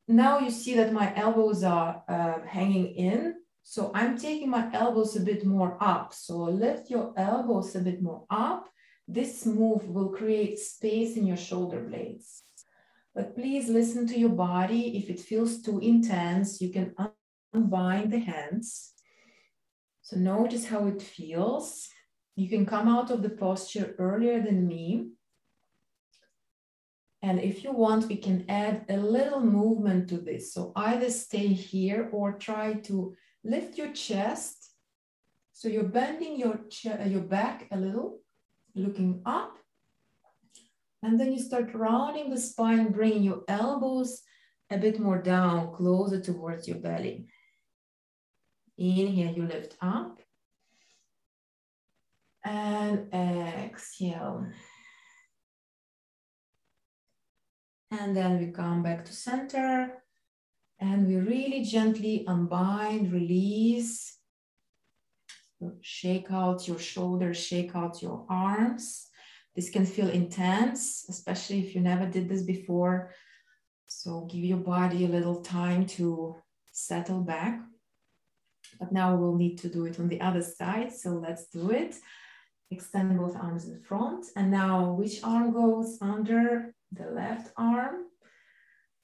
now 0.08 0.38
you 0.40 0.50
see 0.50 0.74
that 0.76 0.92
my 0.92 1.14
elbows 1.14 1.62
are 1.62 2.02
uh, 2.08 2.40
hanging 2.46 2.94
in. 2.94 3.34
So 3.62 3.92
I'm 3.94 4.18
taking 4.18 4.50
my 4.50 4.68
elbows 4.72 5.14
a 5.16 5.20
bit 5.20 5.44
more 5.44 5.76
up. 5.80 6.12
So 6.14 6.38
lift 6.38 6.90
your 6.90 7.12
elbows 7.16 7.76
a 7.76 7.80
bit 7.80 8.02
more 8.02 8.24
up. 8.30 8.68
This 9.06 9.44
move 9.44 9.88
will 9.88 10.08
create 10.08 10.58
space 10.58 11.16
in 11.16 11.26
your 11.26 11.36
shoulder 11.36 11.80
blades. 11.80 12.42
But 13.14 13.34
please 13.34 13.68
listen 13.68 14.06
to 14.08 14.18
your 14.18 14.30
body. 14.30 14.96
If 14.96 15.10
it 15.10 15.20
feels 15.20 15.62
too 15.62 15.78
intense, 15.80 16.60
you 16.60 16.70
can 16.70 16.94
unbind 17.52 18.12
the 18.12 18.18
hands. 18.18 18.92
So 20.02 20.16
notice 20.16 20.66
how 20.66 20.86
it 20.86 21.02
feels. 21.02 21.88
You 22.36 22.48
can 22.48 22.66
come 22.66 22.88
out 22.88 23.10
of 23.10 23.22
the 23.22 23.30
posture 23.30 23.94
earlier 23.98 24.40
than 24.40 24.66
me. 24.66 25.10
And 27.22 27.38
if 27.38 27.62
you 27.62 27.72
want, 27.72 28.08
we 28.08 28.16
can 28.16 28.46
add 28.48 28.86
a 28.88 28.96
little 28.96 29.40
movement 29.40 30.08
to 30.08 30.18
this. 30.18 30.54
So 30.54 30.72
either 30.74 31.10
stay 31.10 31.48
here 31.48 32.08
or 32.12 32.32
try 32.32 32.74
to 32.88 33.14
lift 33.44 33.76
your 33.76 33.92
chest. 33.92 34.72
So 35.52 35.68
you're 35.68 35.84
bending 35.84 36.38
your, 36.38 36.60
uh, 36.86 37.04
your 37.04 37.20
back 37.20 37.68
a 37.70 37.76
little, 37.76 38.20
looking 38.74 39.20
up. 39.26 39.58
And 41.02 41.20
then 41.20 41.32
you 41.32 41.38
start 41.38 41.74
rounding 41.74 42.30
the 42.30 42.38
spine, 42.38 42.90
bringing 42.90 43.22
your 43.22 43.42
elbows 43.48 44.22
a 44.70 44.78
bit 44.78 44.98
more 44.98 45.20
down, 45.20 45.74
closer 45.74 46.20
towards 46.20 46.68
your 46.68 46.78
belly. 46.78 47.26
Inhale, 48.80 49.34
you 49.36 49.46
lift 49.46 49.76
up. 49.82 50.20
And 52.42 53.12
exhale. 53.12 54.46
And 57.90 58.16
then 58.16 58.38
we 58.38 58.46
come 58.52 58.82
back 58.82 59.04
to 59.04 59.12
center 59.12 60.02
and 60.78 61.06
we 61.06 61.16
really 61.16 61.62
gently 61.64 62.24
unbind, 62.26 63.12
release. 63.12 64.16
Shake 65.82 66.30
out 66.30 66.66
your 66.66 66.78
shoulders, 66.78 67.36
shake 67.36 67.76
out 67.76 68.00
your 68.00 68.24
arms. 68.30 69.08
This 69.54 69.68
can 69.68 69.84
feel 69.84 70.08
intense, 70.08 71.04
especially 71.10 71.58
if 71.58 71.74
you 71.74 71.82
never 71.82 72.06
did 72.06 72.30
this 72.30 72.42
before. 72.42 73.12
So 73.86 74.26
give 74.30 74.44
your 74.44 74.58
body 74.58 75.04
a 75.04 75.08
little 75.08 75.42
time 75.42 75.84
to 75.98 76.36
settle 76.72 77.20
back. 77.20 77.60
But 78.80 78.92
now 78.92 79.14
we'll 79.14 79.36
need 79.36 79.58
to 79.58 79.68
do 79.68 79.84
it 79.84 80.00
on 80.00 80.08
the 80.08 80.22
other 80.22 80.42
side. 80.42 80.90
So 80.92 81.10
let's 81.10 81.46
do 81.48 81.70
it. 81.70 81.96
Extend 82.70 83.18
both 83.18 83.36
arms 83.36 83.68
in 83.68 83.78
front. 83.78 84.26
And 84.34 84.50
now 84.50 84.92
which 84.92 85.22
arm 85.22 85.52
goes 85.52 85.98
under 86.00 86.74
the 86.90 87.10
left 87.10 87.52
arm, 87.56 88.06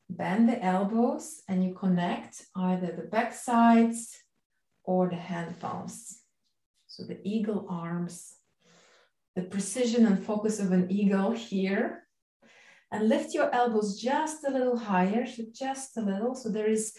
bend 0.09 0.49
the 0.49 0.65
elbows, 0.65 1.43
and 1.47 1.63
you 1.63 1.75
connect 1.75 2.47
either 2.57 2.91
the 2.93 3.03
back 3.03 3.35
sides 3.35 4.17
or 4.83 5.09
the 5.09 5.17
hand 5.17 5.61
palms. 5.61 6.23
So 6.87 7.05
the 7.05 7.21
eagle 7.23 7.67
arms, 7.69 8.35
the 9.35 9.43
precision 9.43 10.07
and 10.07 10.25
focus 10.25 10.59
of 10.59 10.73
an 10.73 10.91
eagle 10.91 11.33
here. 11.33 12.05
And 12.93 13.09
lift 13.09 13.35
your 13.35 13.53
elbows 13.53 14.01
just 14.01 14.45
a 14.45 14.51
little 14.51 14.79
higher, 14.79 15.27
just 15.53 15.97
a 15.97 16.01
little. 16.01 16.35
So 16.35 16.49
there 16.49 16.71
is 16.71 16.97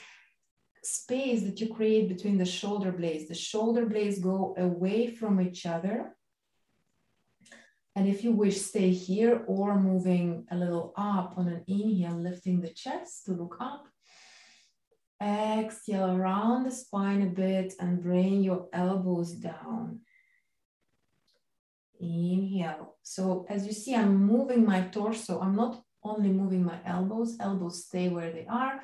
space 0.87 1.43
that 1.43 1.59
you 1.59 1.73
create 1.73 2.07
between 2.07 2.37
the 2.37 2.45
shoulder 2.45 2.91
blades. 2.91 3.27
The 3.27 3.35
shoulder 3.35 3.85
blades 3.85 4.19
go 4.19 4.55
away 4.57 5.07
from 5.07 5.41
each 5.41 5.65
other 5.65 6.17
and 7.97 8.07
if 8.07 8.23
you 8.23 8.31
wish, 8.31 8.61
stay 8.61 8.91
here 8.91 9.43
or 9.47 9.79
moving 9.79 10.45
a 10.51 10.55
little 10.55 10.93
up 10.95 11.33
on 11.35 11.47
an 11.47 11.63
inhale, 11.65 12.15
lifting 12.15 12.61
the 12.61 12.69
chest 12.69 13.25
to 13.25 13.31
look 13.31 13.57
up. 13.59 13.87
Exhale 15.19 16.11
around 16.11 16.65
the 16.65 16.71
spine 16.71 17.23
a 17.23 17.25
bit 17.25 17.73
and 17.79 18.03
bring 18.03 18.43
your 18.43 18.67
elbows 18.71 19.31
down. 19.31 20.01
Inhale. 21.99 22.97
So 23.01 23.47
as 23.49 23.65
you 23.65 23.73
see, 23.73 23.95
I'm 23.95 24.15
moving 24.15 24.63
my 24.63 24.81
torso. 24.81 25.41
I'm 25.41 25.55
not 25.55 25.81
only 26.03 26.29
moving 26.29 26.63
my 26.63 26.77
elbows, 26.85 27.35
elbows 27.39 27.85
stay 27.85 28.09
where 28.09 28.31
they 28.31 28.45
are. 28.47 28.83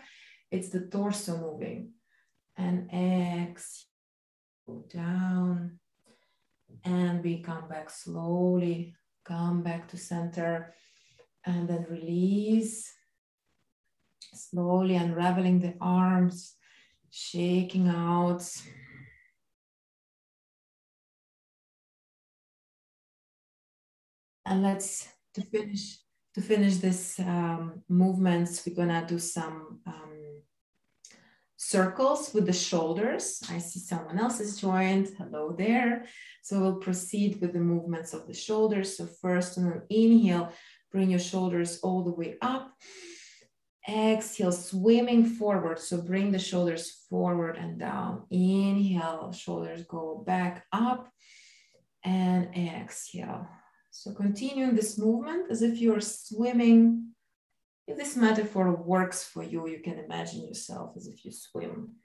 It's 0.53 0.69
the 0.69 0.81
torso 0.81 1.37
moving. 1.37 1.93
And 2.55 2.89
exhale, 2.89 4.85
down. 4.93 5.79
And 6.85 7.23
we 7.23 7.41
come 7.41 7.67
back 7.67 7.89
slowly 7.89 8.95
come 9.25 9.63
back 9.63 9.87
to 9.87 9.97
center 9.97 10.73
and 11.45 11.67
then 11.67 11.85
release 11.89 12.93
slowly 14.33 14.95
unraveling 14.95 15.59
the 15.59 15.75
arms 15.79 16.55
shaking 17.09 17.87
out 17.87 18.43
and 24.45 24.63
let's 24.63 25.07
to 25.33 25.41
finish 25.41 25.99
to 26.33 26.41
finish 26.41 26.77
this 26.77 27.19
um, 27.19 27.83
movements 27.87 28.63
we're 28.65 28.75
gonna 28.75 29.05
do 29.07 29.19
some 29.19 29.79
um, 29.85 30.22
circles 31.67 32.33
with 32.33 32.45
the 32.45 32.53
shoulders. 32.53 33.41
I 33.49 33.57
see 33.59 33.79
someone 33.79 34.19
else 34.19 34.39
has 34.39 34.59
joined. 34.59 35.09
Hello 35.17 35.55
there. 35.57 36.05
So 36.41 36.59
we'll 36.59 36.75
proceed 36.75 37.39
with 37.39 37.53
the 37.53 37.59
movements 37.59 38.13
of 38.13 38.27
the 38.27 38.33
shoulders. 38.33 38.97
So 38.97 39.07
first 39.21 39.57
on 39.57 39.65
an 39.65 39.81
inhale, 39.89 40.51
bring 40.91 41.09
your 41.09 41.19
shoulders 41.19 41.79
all 41.79 42.03
the 42.03 42.13
way 42.13 42.35
up. 42.41 42.73
Exhale, 43.87 44.51
swimming 44.51 45.25
forward. 45.25 45.79
So 45.79 46.01
bring 46.01 46.31
the 46.31 46.39
shoulders 46.39 47.05
forward 47.09 47.57
and 47.57 47.79
down. 47.79 48.23
Inhale, 48.29 49.31
shoulders 49.31 49.83
go 49.87 50.23
back 50.25 50.65
up 50.71 51.09
and 52.03 52.55
exhale. 52.55 53.47
So 53.89 54.13
continuing 54.13 54.75
this 54.75 54.97
movement 54.97 55.49
as 55.49 55.61
if 55.61 55.77
you're 55.79 56.01
swimming 56.01 57.12
if 57.87 57.97
this 57.97 58.15
metaphor 58.15 58.71
works 58.71 59.23
for 59.23 59.43
you, 59.43 59.67
you 59.67 59.79
can 59.79 59.99
imagine 59.99 60.47
yourself 60.47 60.95
as 60.95 61.07
if 61.07 61.25
you 61.25 61.31
swim. 61.31 61.95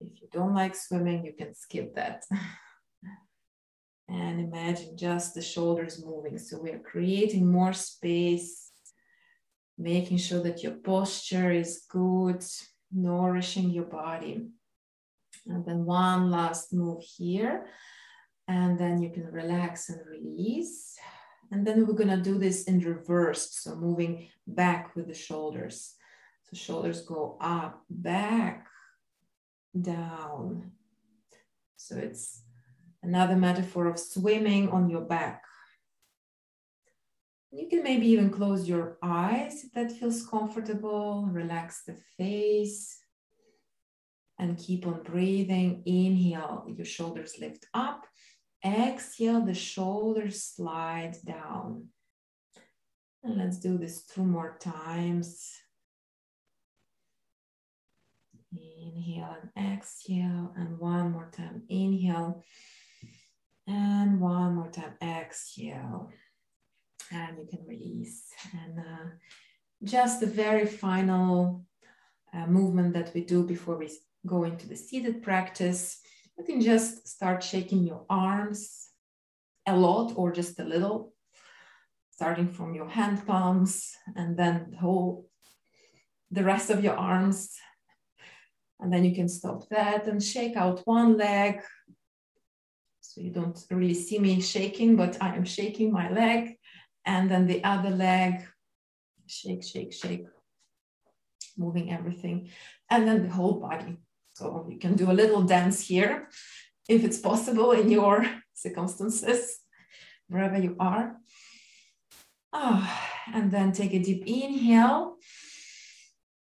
If 0.00 0.20
you 0.20 0.28
don't 0.32 0.54
like 0.54 0.74
swimming, 0.74 1.24
you 1.24 1.32
can 1.32 1.54
skip 1.54 1.94
that. 1.94 2.24
and 4.08 4.40
imagine 4.40 4.96
just 4.96 5.34
the 5.34 5.42
shoulders 5.42 6.04
moving. 6.04 6.38
So 6.38 6.60
we 6.60 6.70
are 6.70 6.80
creating 6.80 7.50
more 7.50 7.72
space, 7.72 8.70
making 9.78 10.18
sure 10.18 10.42
that 10.42 10.62
your 10.62 10.72
posture 10.72 11.52
is 11.52 11.84
good, 11.88 12.44
nourishing 12.92 13.70
your 13.70 13.84
body. 13.84 14.48
And 15.46 15.64
then 15.64 15.84
one 15.84 16.30
last 16.30 16.72
move 16.72 17.02
here. 17.02 17.66
And 18.48 18.78
then 18.78 19.00
you 19.00 19.10
can 19.10 19.26
relax 19.26 19.88
and 19.88 20.00
release. 20.06 20.98
And 21.50 21.66
then 21.66 21.86
we're 21.86 21.94
gonna 21.94 22.20
do 22.20 22.38
this 22.38 22.64
in 22.64 22.80
reverse. 22.80 23.50
So 23.52 23.76
moving 23.76 24.28
back 24.46 24.94
with 24.96 25.06
the 25.08 25.14
shoulders. 25.14 25.94
So 26.44 26.56
shoulders 26.56 27.02
go 27.02 27.36
up, 27.40 27.82
back, 27.88 28.66
down. 29.80 30.72
So 31.76 31.96
it's 31.96 32.42
another 33.02 33.36
metaphor 33.36 33.86
of 33.86 33.98
swimming 33.98 34.70
on 34.70 34.88
your 34.88 35.02
back. 35.02 35.42
You 37.50 37.68
can 37.68 37.84
maybe 37.84 38.08
even 38.08 38.30
close 38.30 38.68
your 38.68 38.98
eyes 39.02 39.62
if 39.64 39.72
that 39.74 39.92
feels 39.92 40.26
comfortable. 40.26 41.28
Relax 41.30 41.84
the 41.84 41.96
face 42.16 42.98
and 44.38 44.58
keep 44.58 44.86
on 44.86 45.02
breathing. 45.04 45.82
Inhale, 45.86 46.66
your 46.66 46.84
shoulders 46.84 47.34
lift 47.38 47.66
up. 47.72 48.06
Exhale, 48.64 49.42
the 49.42 49.54
shoulders 49.54 50.42
slide 50.42 51.16
down. 51.24 51.88
And 53.22 53.36
let's 53.36 53.58
do 53.58 53.76
this 53.76 54.04
two 54.04 54.24
more 54.24 54.56
times. 54.58 55.50
Inhale 58.52 59.36
and 59.56 59.72
exhale, 59.74 60.52
and 60.56 60.78
one 60.78 61.10
more 61.10 61.30
time. 61.36 61.62
Inhale, 61.68 62.44
and 63.66 64.20
one 64.20 64.54
more 64.54 64.70
time. 64.70 64.94
Exhale, 65.02 66.10
and 67.10 67.38
you 67.38 67.46
can 67.46 67.66
release. 67.66 68.26
And 68.52 68.78
uh, 68.78 69.06
just 69.82 70.20
the 70.20 70.26
very 70.26 70.66
final 70.66 71.64
uh, 72.32 72.46
movement 72.46 72.94
that 72.94 73.12
we 73.14 73.24
do 73.24 73.42
before 73.42 73.76
we 73.76 73.90
go 74.26 74.44
into 74.44 74.68
the 74.68 74.76
seated 74.76 75.22
practice 75.22 76.00
you 76.38 76.44
can 76.44 76.60
just 76.60 77.06
start 77.08 77.42
shaking 77.42 77.86
your 77.86 78.04
arms 78.10 78.88
a 79.66 79.76
lot 79.76 80.12
or 80.16 80.32
just 80.32 80.58
a 80.58 80.64
little, 80.64 81.12
starting 82.10 82.48
from 82.48 82.74
your 82.74 82.88
hand 82.88 83.26
palms 83.26 83.92
and 84.16 84.36
then 84.36 84.68
the 84.70 84.76
whole, 84.76 85.26
the 86.30 86.44
rest 86.44 86.70
of 86.70 86.82
your 86.82 86.96
arms. 86.96 87.56
And 88.80 88.92
then 88.92 89.04
you 89.04 89.14
can 89.14 89.28
stop 89.28 89.68
that 89.70 90.06
and 90.06 90.22
shake 90.22 90.56
out 90.56 90.82
one 90.84 91.16
leg. 91.16 91.60
So 93.00 93.20
you 93.20 93.30
don't 93.30 93.58
really 93.70 93.94
see 93.94 94.18
me 94.18 94.40
shaking, 94.40 94.96
but 94.96 95.16
I 95.22 95.36
am 95.36 95.44
shaking 95.44 95.92
my 95.92 96.10
leg. 96.10 96.58
And 97.06 97.30
then 97.30 97.46
the 97.46 97.62
other 97.62 97.90
leg, 97.90 98.46
shake, 99.26 99.62
shake, 99.62 99.92
shake, 99.92 100.26
moving 101.56 101.92
everything. 101.92 102.50
And 102.90 103.06
then 103.06 103.22
the 103.22 103.32
whole 103.32 103.60
body. 103.60 103.98
So 104.34 104.66
you 104.68 104.78
can 104.78 104.94
do 104.96 105.10
a 105.10 105.14
little 105.20 105.42
dance 105.42 105.86
here 105.86 106.28
if 106.88 107.04
it's 107.04 107.18
possible 107.18 107.70
in 107.72 107.90
your 107.90 108.26
circumstances, 108.52 109.60
wherever 110.28 110.58
you 110.58 110.76
are. 110.78 111.16
Oh, 112.52 112.88
and 113.32 113.50
then 113.50 113.72
take 113.72 113.94
a 113.94 113.98
deep 113.98 114.24
inhale 114.26 115.16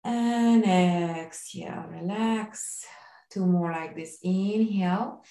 and 0.02 0.64
exhale, 0.64 1.84
relax. 1.88 2.84
Two 3.30 3.46
more 3.46 3.72
like 3.72 3.96
this. 3.96 4.18
Inhale 4.22 5.22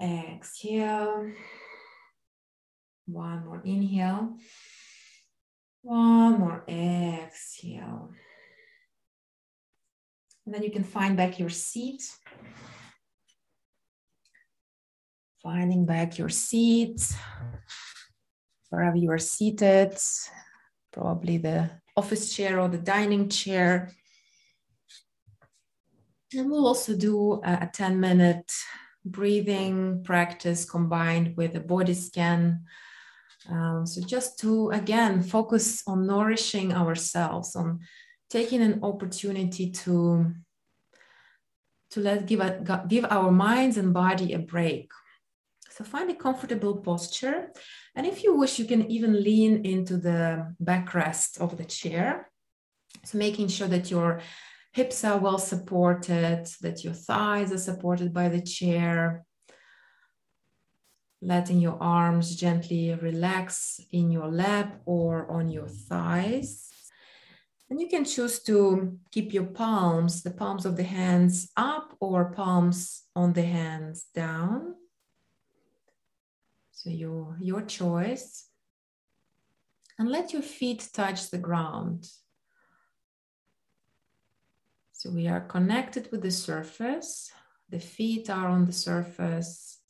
Exhale. 0.00 1.32
One 3.06 3.46
more 3.46 3.62
inhale. 3.64 4.36
One 5.82 6.38
more 6.38 6.64
exhale. 6.68 8.10
And 10.46 10.54
then 10.54 10.62
you 10.62 10.70
can 10.70 10.84
find 10.84 11.16
back 11.16 11.40
your 11.40 11.50
seat. 11.50 12.08
Finding 15.42 15.84
back 15.84 16.18
your 16.18 16.28
seat, 16.28 17.00
wherever 18.70 18.96
you 18.96 19.10
are 19.10 19.18
seated, 19.18 19.96
probably 20.92 21.38
the 21.38 21.70
office 21.96 22.34
chair 22.34 22.60
or 22.60 22.68
the 22.68 22.78
dining 22.78 23.28
chair. 23.28 23.90
And 26.32 26.50
we'll 26.50 26.66
also 26.66 26.96
do 26.96 27.40
a 27.44 27.68
10 27.72 27.98
minute 27.98 28.50
breathing 29.04 30.02
practice 30.04 30.68
combined 30.68 31.36
with 31.36 31.56
a 31.56 31.60
body 31.60 31.94
scan. 31.94 32.64
Um, 33.48 33.86
so, 33.86 34.00
just 34.00 34.40
to 34.40 34.70
again 34.70 35.22
focus 35.22 35.82
on 35.86 36.06
nourishing 36.06 36.72
ourselves, 36.72 37.54
on 37.54 37.80
taking 38.30 38.60
an 38.62 38.80
opportunity 38.82 39.70
to 39.70 40.32
to 41.90 42.00
let 42.00 42.26
give 42.26 42.40
a, 42.40 42.84
give 42.88 43.04
our 43.04 43.30
minds 43.30 43.76
and 43.76 43.94
body 43.94 44.32
a 44.32 44.38
break. 44.38 44.90
So 45.70 45.84
find 45.84 46.10
a 46.10 46.14
comfortable 46.14 46.78
posture, 46.78 47.52
and 47.94 48.06
if 48.06 48.24
you 48.24 48.34
wish, 48.34 48.58
you 48.58 48.64
can 48.64 48.90
even 48.90 49.22
lean 49.22 49.64
into 49.64 49.96
the 49.98 50.54
backrest 50.62 51.38
of 51.38 51.56
the 51.58 51.64
chair. 51.64 52.30
So 53.04 53.18
making 53.18 53.48
sure 53.48 53.68
that 53.68 53.90
your 53.90 54.20
hips 54.72 55.04
are 55.04 55.18
well 55.18 55.38
supported, 55.38 56.46
that 56.60 56.82
your 56.82 56.92
thighs 56.92 57.52
are 57.52 57.58
supported 57.58 58.12
by 58.12 58.28
the 58.28 58.40
chair. 58.40 59.24
Letting 61.22 61.60
your 61.60 61.82
arms 61.82 62.36
gently 62.36 62.94
relax 62.94 63.80
in 63.90 64.10
your 64.10 64.28
lap 64.28 64.80
or 64.84 65.30
on 65.30 65.48
your 65.48 65.68
thighs. 65.68 66.70
And 67.68 67.80
you 67.80 67.88
can 67.88 68.04
choose 68.04 68.40
to 68.44 68.98
keep 69.10 69.32
your 69.32 69.46
palms, 69.46 70.22
the 70.22 70.30
palms 70.30 70.64
of 70.64 70.76
the 70.76 70.84
hands 70.84 71.50
up 71.56 71.96
or 71.98 72.32
palms 72.32 73.02
on 73.16 73.32
the 73.32 73.42
hands 73.42 74.06
down. 74.14 74.74
So 76.70 76.90
your, 76.90 77.36
your 77.40 77.62
choice. 77.62 78.48
And 79.98 80.10
let 80.10 80.32
your 80.32 80.42
feet 80.42 80.88
touch 80.92 81.30
the 81.30 81.38
ground. 81.38 82.06
So 84.92 85.10
we 85.10 85.26
are 85.26 85.40
connected 85.40 86.08
with 86.12 86.22
the 86.22 86.30
surface. 86.30 87.32
The 87.68 87.80
feet 87.80 88.30
are 88.30 88.48
on 88.48 88.66
the 88.66 88.72
surface. 88.72 89.80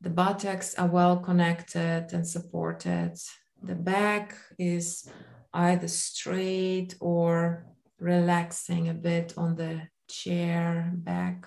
The 0.00 0.10
buttocks 0.10 0.74
are 0.76 0.88
well 0.88 1.18
connected 1.18 2.08
and 2.12 2.26
supported. 2.26 3.18
The 3.62 3.74
back 3.74 4.36
is 4.58 5.08
either 5.54 5.88
straight 5.88 6.94
or 7.00 7.66
relaxing 7.98 8.88
a 8.88 8.94
bit 8.94 9.34
on 9.36 9.54
the 9.54 9.82
chair 10.08 10.90
back. 10.94 11.46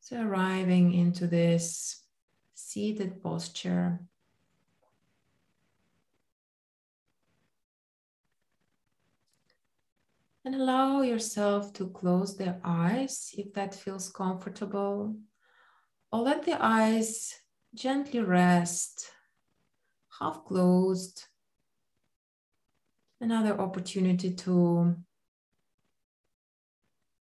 So 0.00 0.20
arriving 0.20 0.92
into 0.92 1.26
this 1.26 2.04
seated 2.54 3.22
posture. 3.22 4.00
And 10.44 10.54
allow 10.54 11.02
yourself 11.02 11.72
to 11.74 11.88
close 11.90 12.36
the 12.36 12.56
eyes 12.64 13.34
if 13.36 13.52
that 13.52 13.74
feels 13.74 14.10
comfortable. 14.10 15.16
Or 16.12 16.20
let 16.22 16.44
the 16.44 16.56
eyes 16.58 17.34
gently 17.74 18.20
rest, 18.20 19.12
half 20.18 20.44
closed. 20.44 21.24
Another 23.20 23.60
opportunity 23.60 24.34
to 24.34 24.96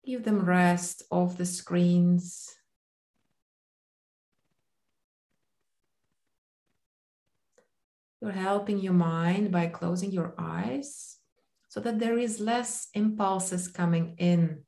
give 0.05 0.25
them 0.25 0.45
rest 0.45 1.05
off 1.11 1.37
the 1.37 1.47
screens. 1.47 2.55
You're 8.21 8.33
helping 8.33 8.81
your 8.81 8.95
mind 8.95 9.53
by 9.53 9.67
closing 9.67 10.11
your 10.11 10.35
eyes 10.39 11.19
so 11.69 11.81
that 11.81 11.99
there 11.99 12.19
is 12.19 12.41
less 12.41 12.89
impulses 12.95 13.69
coming 13.69 14.15
in. 14.19 14.63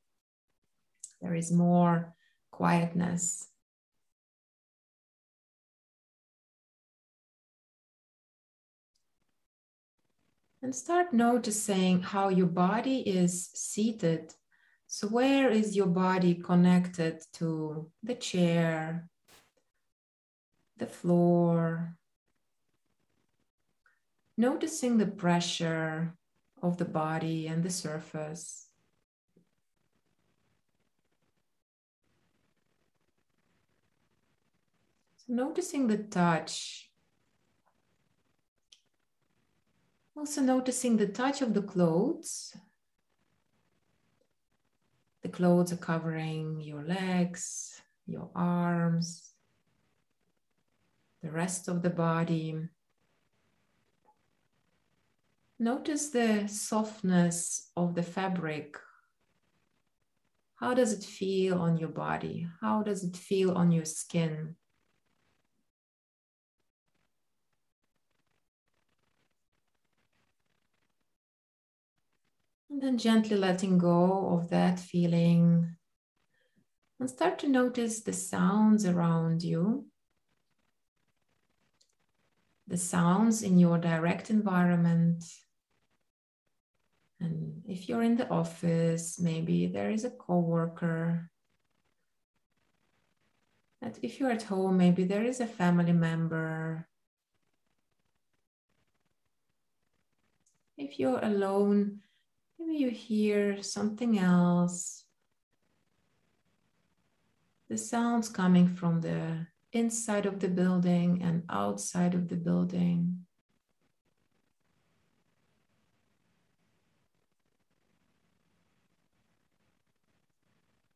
There 1.23 1.35
is 1.35 1.51
more 1.51 2.15
quietness. 2.51 3.49
And 10.67 10.75
start 10.75 11.13
noticing 11.13 12.03
how 12.03 12.29
your 12.29 12.49
body 12.49 12.99
is 12.99 13.51
seated. 13.55 14.35
So, 14.89 15.07
where 15.07 15.49
is 15.49 15.77
your 15.77 15.87
body 15.87 16.35
connected 16.35 17.23
to 17.35 17.89
the 18.03 18.17
chair, 18.17 19.09
the 20.77 20.89
floor? 20.89 21.95
Noticing 24.37 24.99
the 24.99 25.07
pressure 25.07 26.17
of 26.61 26.79
the 26.79 26.85
body 26.85 27.47
and 27.47 27.63
the 27.63 27.71
surface. 27.71 28.67
So 35.19 35.33
noticing 35.33 35.87
the 35.87 35.99
touch. 35.99 36.91
Also 40.17 40.41
noticing 40.41 40.97
the 40.97 41.07
touch 41.07 41.43
of 41.43 41.53
the 41.53 41.63
clothes. 41.63 42.57
The 45.23 45.29
clothes 45.29 45.73
are 45.75 45.77
covering 45.77 46.63
your 46.63 46.83
legs, 46.85 47.83
your 48.07 48.31
arms, 48.35 49.35
the 51.23 51.31
rest 51.31 51.69
of 51.69 51.83
the 51.83 51.91
body. 51.91 52.57
Notice 55.59 56.09
the 56.09 56.47
softness 56.49 57.71
of 57.77 57.95
the 57.95 58.03
fabric. 58.03 58.79
How 60.55 60.73
does 60.73 60.95
it 60.95 61.05
feel 61.05 61.59
on 61.61 61.77
your 61.77 61.91
body? 61.91 62.47
How 62.63 62.83
does 62.83 63.05
it 63.05 63.17
feel 63.17 63.53
on 63.53 63.71
your 63.71 63.85
skin? 63.85 64.57
And 72.77 72.83
then 72.83 72.99
gently 72.99 73.39
letting 73.39 73.79
go 73.79 74.37
of 74.37 74.51
that 74.51 74.79
feeling 74.79 75.77
and 77.01 77.09
start 77.09 77.39
to 77.39 77.49
notice 77.49 78.03
the 78.03 78.13
sounds 78.13 78.85
around 78.85 79.43
you 79.43 79.87
the 82.67 82.77
sounds 82.77 83.43
in 83.43 83.59
your 83.59 83.79
direct 83.79 84.29
environment. 84.29 85.25
And 87.19 87.63
if 87.67 87.89
you're 87.89 88.03
in 88.03 88.19
the 88.19 88.29
office, 88.29 89.19
maybe 89.19 89.69
there 89.69 89.91
is 89.91 90.05
a 90.05 90.11
coworker. 90.11 91.31
And 93.81 93.99
if 94.03 94.21
you're 94.21 94.33
at 94.33 94.43
home, 94.43 94.77
maybe 94.77 95.05
there 95.05 95.25
is 95.25 95.41
a 95.41 95.47
family 95.47 95.95
member. 95.95 96.87
If 100.77 100.99
you're 100.99 101.25
alone, 101.25 102.03
you 102.77 102.91
hear 102.91 103.63
something 103.63 104.19
else. 104.19 105.05
The 107.69 107.79
sounds 107.79 108.29
coming 108.29 108.69
from 108.69 109.01
the 109.01 109.47
inside 109.73 110.27
of 110.27 110.41
the 110.41 110.49
building 110.49 111.23
and 111.23 111.43
outside 111.49 112.15
of 112.15 112.29
the 112.29 112.37
building. 112.37 113.27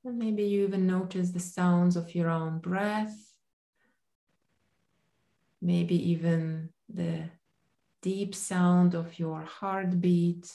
And 0.05 0.19
maybe 0.19 0.45
you 0.45 0.64
even 0.64 0.87
notice 0.87 1.31
the 1.31 1.40
sounds 1.40 1.97
of 1.97 2.14
your 2.14 2.31
own 2.31 2.59
breath, 2.59 3.35
maybe 5.61 6.11
even 6.11 6.71
the 6.88 7.25
deep 8.01 8.35
sound 8.35 8.95
of 8.95 9.19
your 9.19 9.43
heartbeat, 9.43 10.51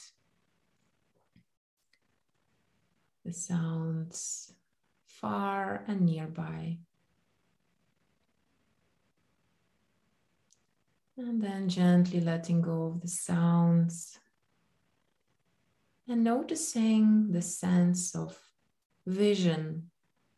the 3.26 3.32
sounds 3.32 4.52
far 5.04 5.82
and 5.88 6.02
nearby. 6.02 6.78
And 11.18 11.42
then 11.42 11.68
gently 11.68 12.20
letting 12.20 12.62
go 12.62 12.84
of 12.86 13.00
the 13.00 13.08
sounds 13.08 14.18
and 16.08 16.22
noticing 16.22 17.32
the 17.32 17.42
sense 17.42 18.14
of 18.14 18.38
vision 19.06 19.90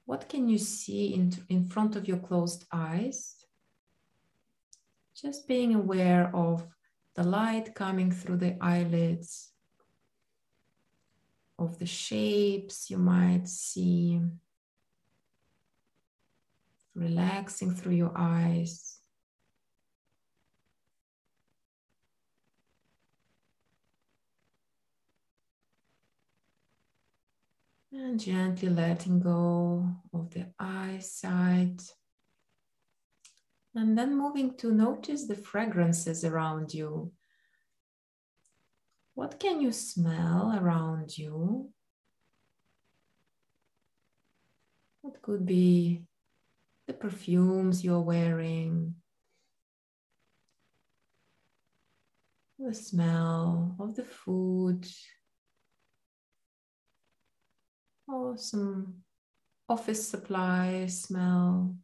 what 0.07 0.27
can 0.31 0.49
you 0.49 0.57
see 0.57 1.13
in, 1.13 1.35
in 1.51 1.69
front 1.69 1.95
of 1.95 2.09
your 2.09 2.17
closed 2.17 2.65
eyes? 2.73 3.45
Just 5.15 5.47
being 5.47 5.75
aware 5.75 6.35
of 6.35 6.67
the 7.15 7.25
light 7.25 7.75
coming 7.75 8.11
through 8.11 8.39
the 8.39 8.57
eyelids, 8.63 9.53
of 11.59 11.79
the 11.79 11.87
shapes 11.87 12.89
you 12.89 12.99
might 12.99 13.49
see, 13.49 14.21
relaxing 16.95 17.75
through 17.75 17.95
your 17.95 18.13
eyes. 18.15 19.01
And 27.91 28.21
gently 28.21 28.69
letting 28.69 29.19
go 29.19 29.89
of 30.13 30.31
the 30.31 30.47
eyesight. 30.59 31.83
And 33.75 33.99
then 33.99 34.17
moving 34.17 34.57
to 34.59 34.73
notice 34.73 35.27
the 35.27 35.35
fragrances 35.35 36.25
around 36.25 36.73
you. 36.73 37.13
What 39.19 39.41
can 39.41 39.61
you 39.61 39.73
smell 39.73 40.57
around 40.57 41.19
you? 41.19 41.73
What 45.01 45.21
could 45.23 45.45
be 45.45 46.05
the 46.87 46.93
perfumes 46.93 47.83
you're 47.83 48.01
wearing, 48.01 48.95
the 52.61 52.73
smell 52.73 53.75
of 53.81 53.97
the 53.97 54.05
food, 54.05 54.87
or 58.07 58.39
some 58.39 59.03
office 59.69 60.09
supply 60.09 60.87
smell. 60.87 61.75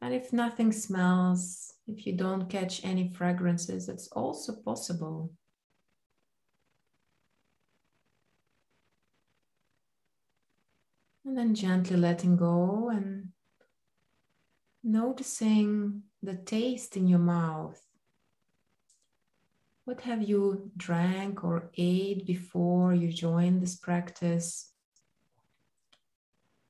And 0.00 0.14
if 0.14 0.32
nothing 0.32 0.70
smells, 0.70 1.73
if 1.86 2.06
you 2.06 2.14
don't 2.14 2.48
catch 2.48 2.84
any 2.84 3.12
fragrances, 3.12 3.88
it's 3.88 4.08
also 4.08 4.54
possible. 4.54 5.32
And 11.26 11.36
then 11.36 11.54
gently 11.54 11.96
letting 11.96 12.36
go 12.36 12.90
and 12.90 13.28
noticing 14.82 16.02
the 16.22 16.34
taste 16.34 16.96
in 16.96 17.08
your 17.08 17.18
mouth. 17.18 17.80
What 19.84 20.02
have 20.02 20.22
you 20.22 20.70
drank 20.76 21.44
or 21.44 21.70
ate 21.76 22.26
before 22.26 22.94
you 22.94 23.12
joined 23.12 23.62
this 23.62 23.76
practice? 23.76 24.72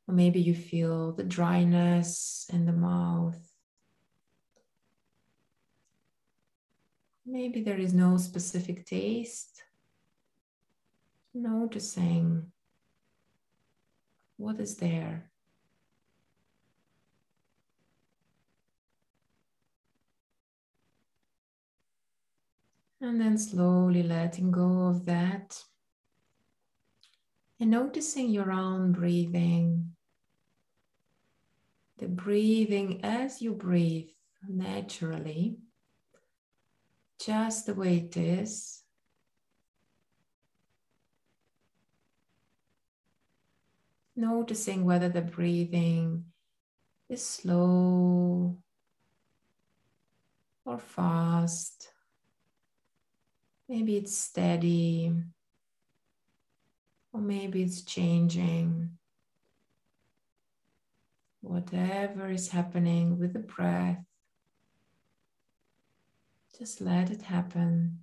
Or 0.08 0.14
maybe 0.14 0.40
you 0.40 0.54
feel 0.54 1.12
the 1.12 1.24
dryness 1.24 2.46
in 2.52 2.66
the 2.66 2.72
mouth. 2.72 3.53
Maybe 7.26 7.62
there 7.62 7.78
is 7.78 7.94
no 7.94 8.16
specific 8.16 8.84
taste. 8.86 9.62
Noticing 11.32 12.52
what 14.36 14.60
is 14.60 14.76
there. 14.76 15.30
And 23.00 23.20
then 23.20 23.36
slowly 23.36 24.02
letting 24.02 24.50
go 24.50 24.86
of 24.86 25.04
that. 25.06 25.62
And 27.60 27.70
noticing 27.70 28.30
your 28.30 28.50
own 28.50 28.92
breathing 28.92 29.94
the 31.98 32.08
breathing 32.08 33.00
as 33.04 33.40
you 33.40 33.52
breathe 33.52 34.08
naturally, 34.48 35.58
just 37.18 37.66
the 37.66 37.74
way 37.74 37.96
it 37.98 38.16
is. 38.16 38.82
Noticing 44.16 44.84
whether 44.84 45.08
the 45.08 45.22
breathing 45.22 46.26
is 47.08 47.24
slow 47.26 48.56
or 50.64 50.78
fast. 50.78 51.90
Maybe 53.68 53.96
it's 53.96 54.16
steady, 54.16 55.12
or 57.12 57.20
maybe 57.20 57.62
it's 57.62 57.82
changing 57.82 58.98
whatever 61.40 62.30
is 62.30 62.48
happening 62.48 63.18
with 63.18 63.32
the 63.32 63.38
breath, 63.38 64.04
just 66.58 66.80
let 66.80 67.10
it 67.10 67.22
happen. 67.22 67.98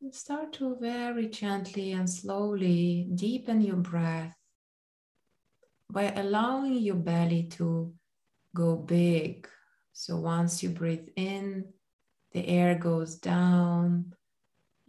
And 0.00 0.14
start 0.14 0.52
to 0.54 0.76
very 0.80 1.28
gently 1.28 1.92
and 1.92 2.08
slowly 2.08 3.08
deepen 3.14 3.60
your 3.60 3.76
breath 3.76 4.36
by 5.90 6.12
allowing 6.12 6.74
your 6.74 6.94
belly 6.94 7.44
to 7.44 7.92
go 8.54 8.76
big 8.76 9.48
so 9.92 10.16
once 10.16 10.62
you 10.62 10.68
breathe 10.68 11.08
in, 11.16 11.72
the 12.32 12.46
air 12.46 12.76
goes 12.76 13.16
down 13.16 14.14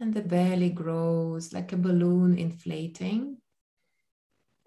and 0.00 0.14
the 0.14 0.22
belly 0.22 0.70
grows 0.70 1.52
like 1.52 1.72
a 1.72 1.76
balloon 1.76 2.38
inflating. 2.38 3.36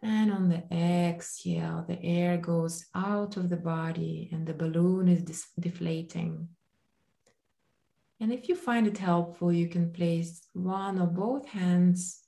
And 0.04 0.32
on 0.32 0.50
the 0.50 0.64
exhale, 0.72 1.86
the 1.88 2.02
air 2.04 2.38
goes 2.38 2.86
out 2.94 3.36
of 3.38 3.50
the 3.50 3.58
body 3.58 4.30
and 4.32 4.46
the 4.46 4.54
balloon 4.54 5.08
is 5.08 5.24
deflating. 5.60 6.50
And 8.20 8.32
if 8.32 8.48
you 8.48 8.56
find 8.56 8.86
it 8.86 8.98
helpful, 9.00 9.52
you 9.52 9.68
can 9.68 9.92
place 9.92 10.48
one 10.54 11.00
or 11.00 11.08
both 11.08 11.48
hands 11.48 12.22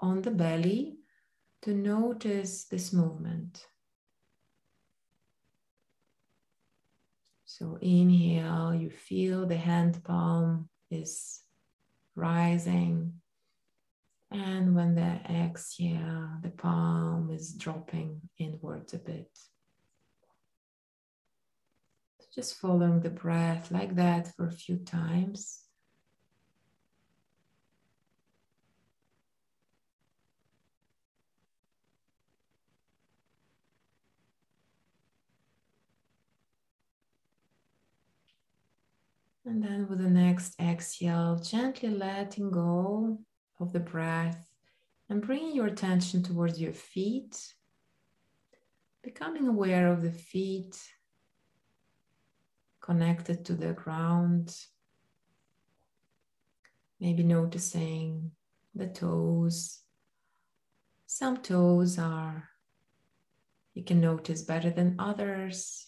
on 0.00 0.22
the 0.22 0.30
belly 0.30 0.98
to 1.62 1.74
notice 1.74 2.64
this 2.64 2.92
movement. 2.92 3.66
So 7.44 7.78
inhale, 7.80 8.74
you 8.74 8.90
feel 8.90 9.44
the 9.44 9.56
hand 9.56 10.04
palm 10.04 10.68
is 10.90 11.40
rising. 12.18 13.14
And 14.30 14.74
when 14.74 14.94
the 14.94 15.20
exhale, 15.30 16.28
the 16.42 16.50
palm 16.50 17.30
is 17.30 17.54
dropping 17.54 18.20
inwards 18.38 18.92
a 18.92 18.98
bit. 18.98 19.30
Just 22.34 22.56
following 22.56 23.00
the 23.00 23.10
breath 23.10 23.70
like 23.70 23.96
that 23.96 24.34
for 24.36 24.46
a 24.46 24.52
few 24.52 24.76
times. 24.76 25.67
And 39.48 39.64
then 39.64 39.88
with 39.88 40.00
the 40.00 40.10
next 40.10 40.60
exhale, 40.60 41.36
gently 41.36 41.88
letting 41.88 42.50
go 42.50 43.18
of 43.58 43.72
the 43.72 43.80
breath 43.80 44.46
and 45.08 45.22
bringing 45.22 45.56
your 45.56 45.68
attention 45.68 46.22
towards 46.22 46.60
your 46.60 46.74
feet, 46.74 47.54
becoming 49.02 49.48
aware 49.48 49.90
of 49.90 50.02
the 50.02 50.12
feet 50.12 50.78
connected 52.82 53.46
to 53.46 53.54
the 53.54 53.72
ground. 53.72 54.54
Maybe 57.00 57.22
noticing 57.22 58.32
the 58.74 58.88
toes. 58.88 59.80
Some 61.06 61.38
toes 61.38 61.98
are, 61.98 62.50
you 63.72 63.82
can 63.82 63.98
notice 63.98 64.42
better 64.42 64.68
than 64.68 64.96
others. 64.98 65.87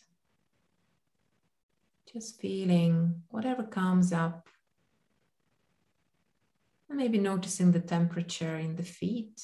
Just 2.12 2.40
feeling 2.40 3.22
whatever 3.28 3.62
comes 3.62 4.12
up. 4.12 4.48
And 6.88 6.98
maybe 6.98 7.18
noticing 7.18 7.70
the 7.70 7.80
temperature 7.80 8.56
in 8.56 8.74
the 8.74 8.82
feet, 8.82 9.40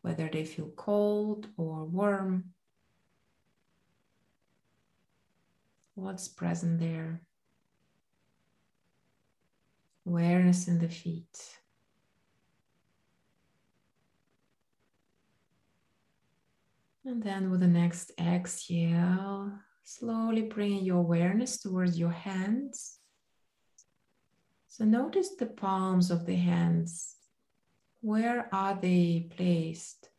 whether 0.00 0.30
they 0.32 0.44
feel 0.46 0.70
cold 0.76 1.48
or 1.58 1.84
warm. 1.84 2.54
What's 5.94 6.28
present 6.28 6.80
there? 6.80 7.20
Awareness 10.06 10.68
in 10.68 10.78
the 10.78 10.88
feet. 10.88 11.58
And 17.04 17.22
then 17.22 17.50
with 17.50 17.60
the 17.60 17.66
next 17.66 18.12
exhale, 18.18 19.52
slowly 19.88 20.42
bringing 20.42 20.84
your 20.84 20.98
awareness 20.98 21.56
towards 21.56 21.98
your 21.98 22.10
hands. 22.10 22.98
So 24.66 24.84
notice 24.84 25.30
the 25.30 25.46
palms 25.46 26.10
of 26.10 26.26
the 26.26 26.36
hands. 26.36 27.16
Where 28.02 28.50
are 28.52 28.78
they 28.78 29.30
placed? 29.34 30.10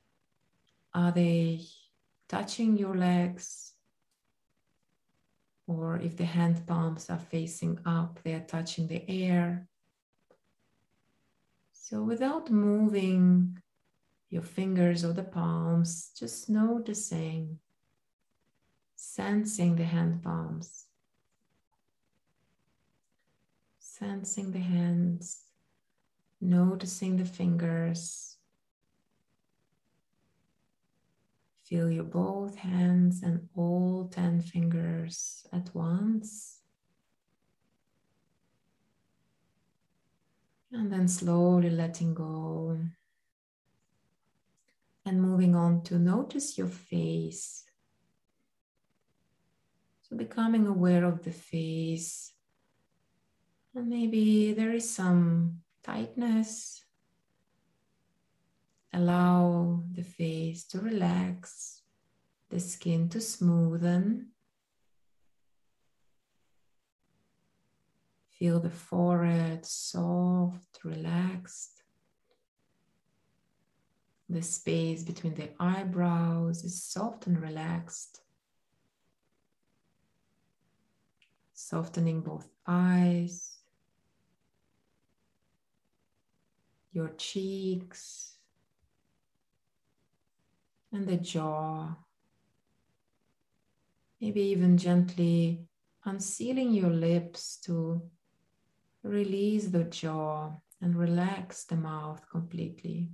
Are 0.96 1.12
they 1.12 1.62
touching 2.28 2.78
your 2.78 2.96
legs? 2.96 3.74
Or 5.68 5.98
if 5.98 6.18
the 6.18 6.26
hand 6.26 6.66
palms 6.66 7.08
are 7.12 7.20
facing 7.20 7.78
up, 7.86 8.20
they 8.24 8.34
are 8.34 8.48
touching 8.48 8.88
the 8.88 9.08
air. 9.08 9.68
So 11.74 12.02
without 12.02 12.50
moving 12.50 13.60
your 14.32 14.42
fingers 14.42 15.06
or 15.06 15.14
the 15.14 15.24
palms, 15.24 16.10
just 16.20 16.50
noticing, 16.50 17.60
sensing 19.02 19.78
the 19.78 19.86
hand 19.86 20.22
palms, 20.22 20.88
sensing 23.80 24.52
the 24.52 24.60
hands, 24.60 25.44
noticing 26.42 27.16
the 27.16 27.24
fingers. 27.24 28.36
Feel 31.64 31.90
your 31.90 32.04
both 32.04 32.58
hands 32.58 33.24
and 33.24 33.48
all 33.56 34.10
10 34.12 34.42
fingers 34.42 35.48
at 35.54 35.74
once. 35.74 36.60
And 40.74 40.92
then 40.92 41.08
slowly 41.08 41.70
letting 41.70 42.14
go 42.14 42.80
and 45.06 45.22
moving 45.22 45.56
on 45.56 45.84
to 45.84 45.98
notice 45.98 46.58
your 46.58 46.68
face. 46.68 47.69
So 50.10 50.18
becoming 50.18 50.66
aware 50.66 51.06
of 51.06 51.24
the 51.24 51.32
face. 51.32 52.34
And 53.76 53.88
maybe 53.88 54.54
there 54.54 54.74
is 54.74 54.90
some 54.90 55.60
tightness. 55.84 56.84
Allow 58.92 59.84
the 59.92 60.04
face 60.04 60.66
to 60.70 60.80
relax, 60.80 61.84
the 62.50 62.60
skin 62.60 63.08
to 63.10 63.20
smoothen. 63.20 64.30
Feel 68.32 68.60
the 68.60 68.72
forehead 68.72 69.64
soft, 69.64 70.80
relaxed. 70.84 71.84
The 74.28 74.42
space 74.42 75.04
between 75.04 75.36
the 75.36 75.50
eyebrows 75.60 76.64
is 76.64 76.82
soft 76.84 77.28
and 77.28 77.40
relaxed. 77.40 78.22
Softening 81.70 82.22
both 82.22 82.50
eyes, 82.66 83.60
your 86.92 87.10
cheeks, 87.10 88.38
and 90.92 91.08
the 91.08 91.18
jaw. 91.18 91.96
Maybe 94.20 94.42
even 94.42 94.80
gently 94.80 95.68
unsealing 96.06 96.74
your 96.74 96.90
lips 96.90 97.58
to 97.66 98.02
release 99.04 99.68
the 99.68 99.84
jaw 99.84 100.54
and 100.82 100.96
relax 100.96 101.66
the 101.66 101.76
mouth 101.76 102.28
completely. 102.32 103.12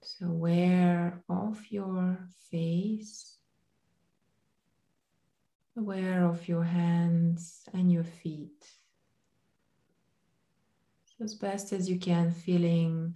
So, 0.00 0.26
aware 0.26 1.24
of 1.28 1.60
your 1.72 2.28
face, 2.52 3.41
aware 5.76 6.24
of 6.24 6.48
your 6.48 6.64
hands 6.64 7.62
and 7.72 7.90
your 7.90 8.04
feet. 8.04 8.66
As 11.20 11.34
best 11.34 11.72
as 11.72 11.88
you 11.88 11.98
can, 11.98 12.32
feeling 12.32 13.14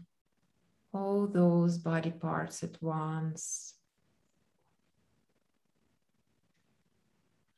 all 0.93 1.27
those 1.27 1.77
body 1.77 2.13
parts 2.13 2.63
at 2.63 2.81
once. 2.81 3.75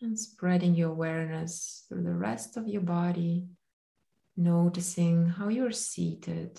And 0.00 0.18
spreading 0.18 0.74
your 0.74 0.90
awareness 0.90 1.84
through 1.88 2.04
the 2.04 2.14
rest 2.14 2.56
of 2.56 2.68
your 2.68 2.82
body, 2.82 3.48
noticing 4.36 5.26
how 5.26 5.48
you're 5.48 5.72
seated. 5.72 6.58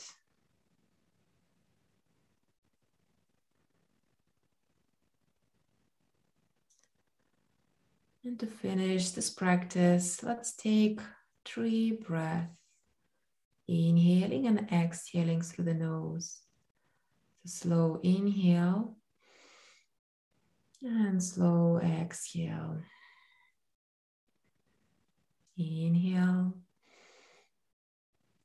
And 8.29 8.39
to 8.41 8.45
finish 8.45 9.09
this 9.09 9.31
practice, 9.31 10.21
let's 10.21 10.55
take 10.55 10.99
three 11.45 11.93
breaths. 11.93 12.59
Inhaling 13.67 14.45
and 14.45 14.71
exhaling 14.71 15.41
through 15.41 15.65
the 15.65 15.73
nose. 15.73 16.37
So 17.43 17.69
slow 17.69 17.99
inhale 18.03 18.97
and 20.83 21.23
slow 21.23 21.79
exhale. 21.79 22.77
Inhale 25.57 26.53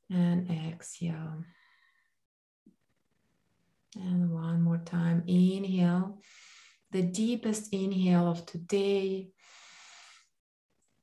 and 0.08 0.50
exhale. 0.50 1.44
And 3.96 4.32
one 4.32 4.62
more 4.62 4.78
time. 4.78 5.24
Inhale, 5.26 6.22
the 6.90 7.02
deepest 7.02 7.70
inhale 7.74 8.30
of 8.30 8.46
today 8.46 9.28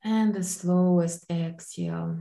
and 0.04 0.34
the 0.34 0.42
slowest 0.42 1.30
exhale. 1.30 2.18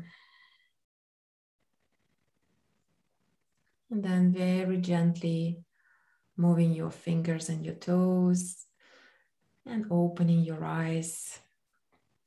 And 3.90 4.04
then 4.04 4.32
very 4.32 4.78
gently 4.78 5.60
moving 6.38 6.74
your 6.74 6.92
fingers 6.92 7.50
and 7.50 7.66
your 7.66 7.76
toes 7.76 8.66
and 9.66 9.86
opening 9.92 10.40
your 10.40 10.64
eyes 10.64 11.40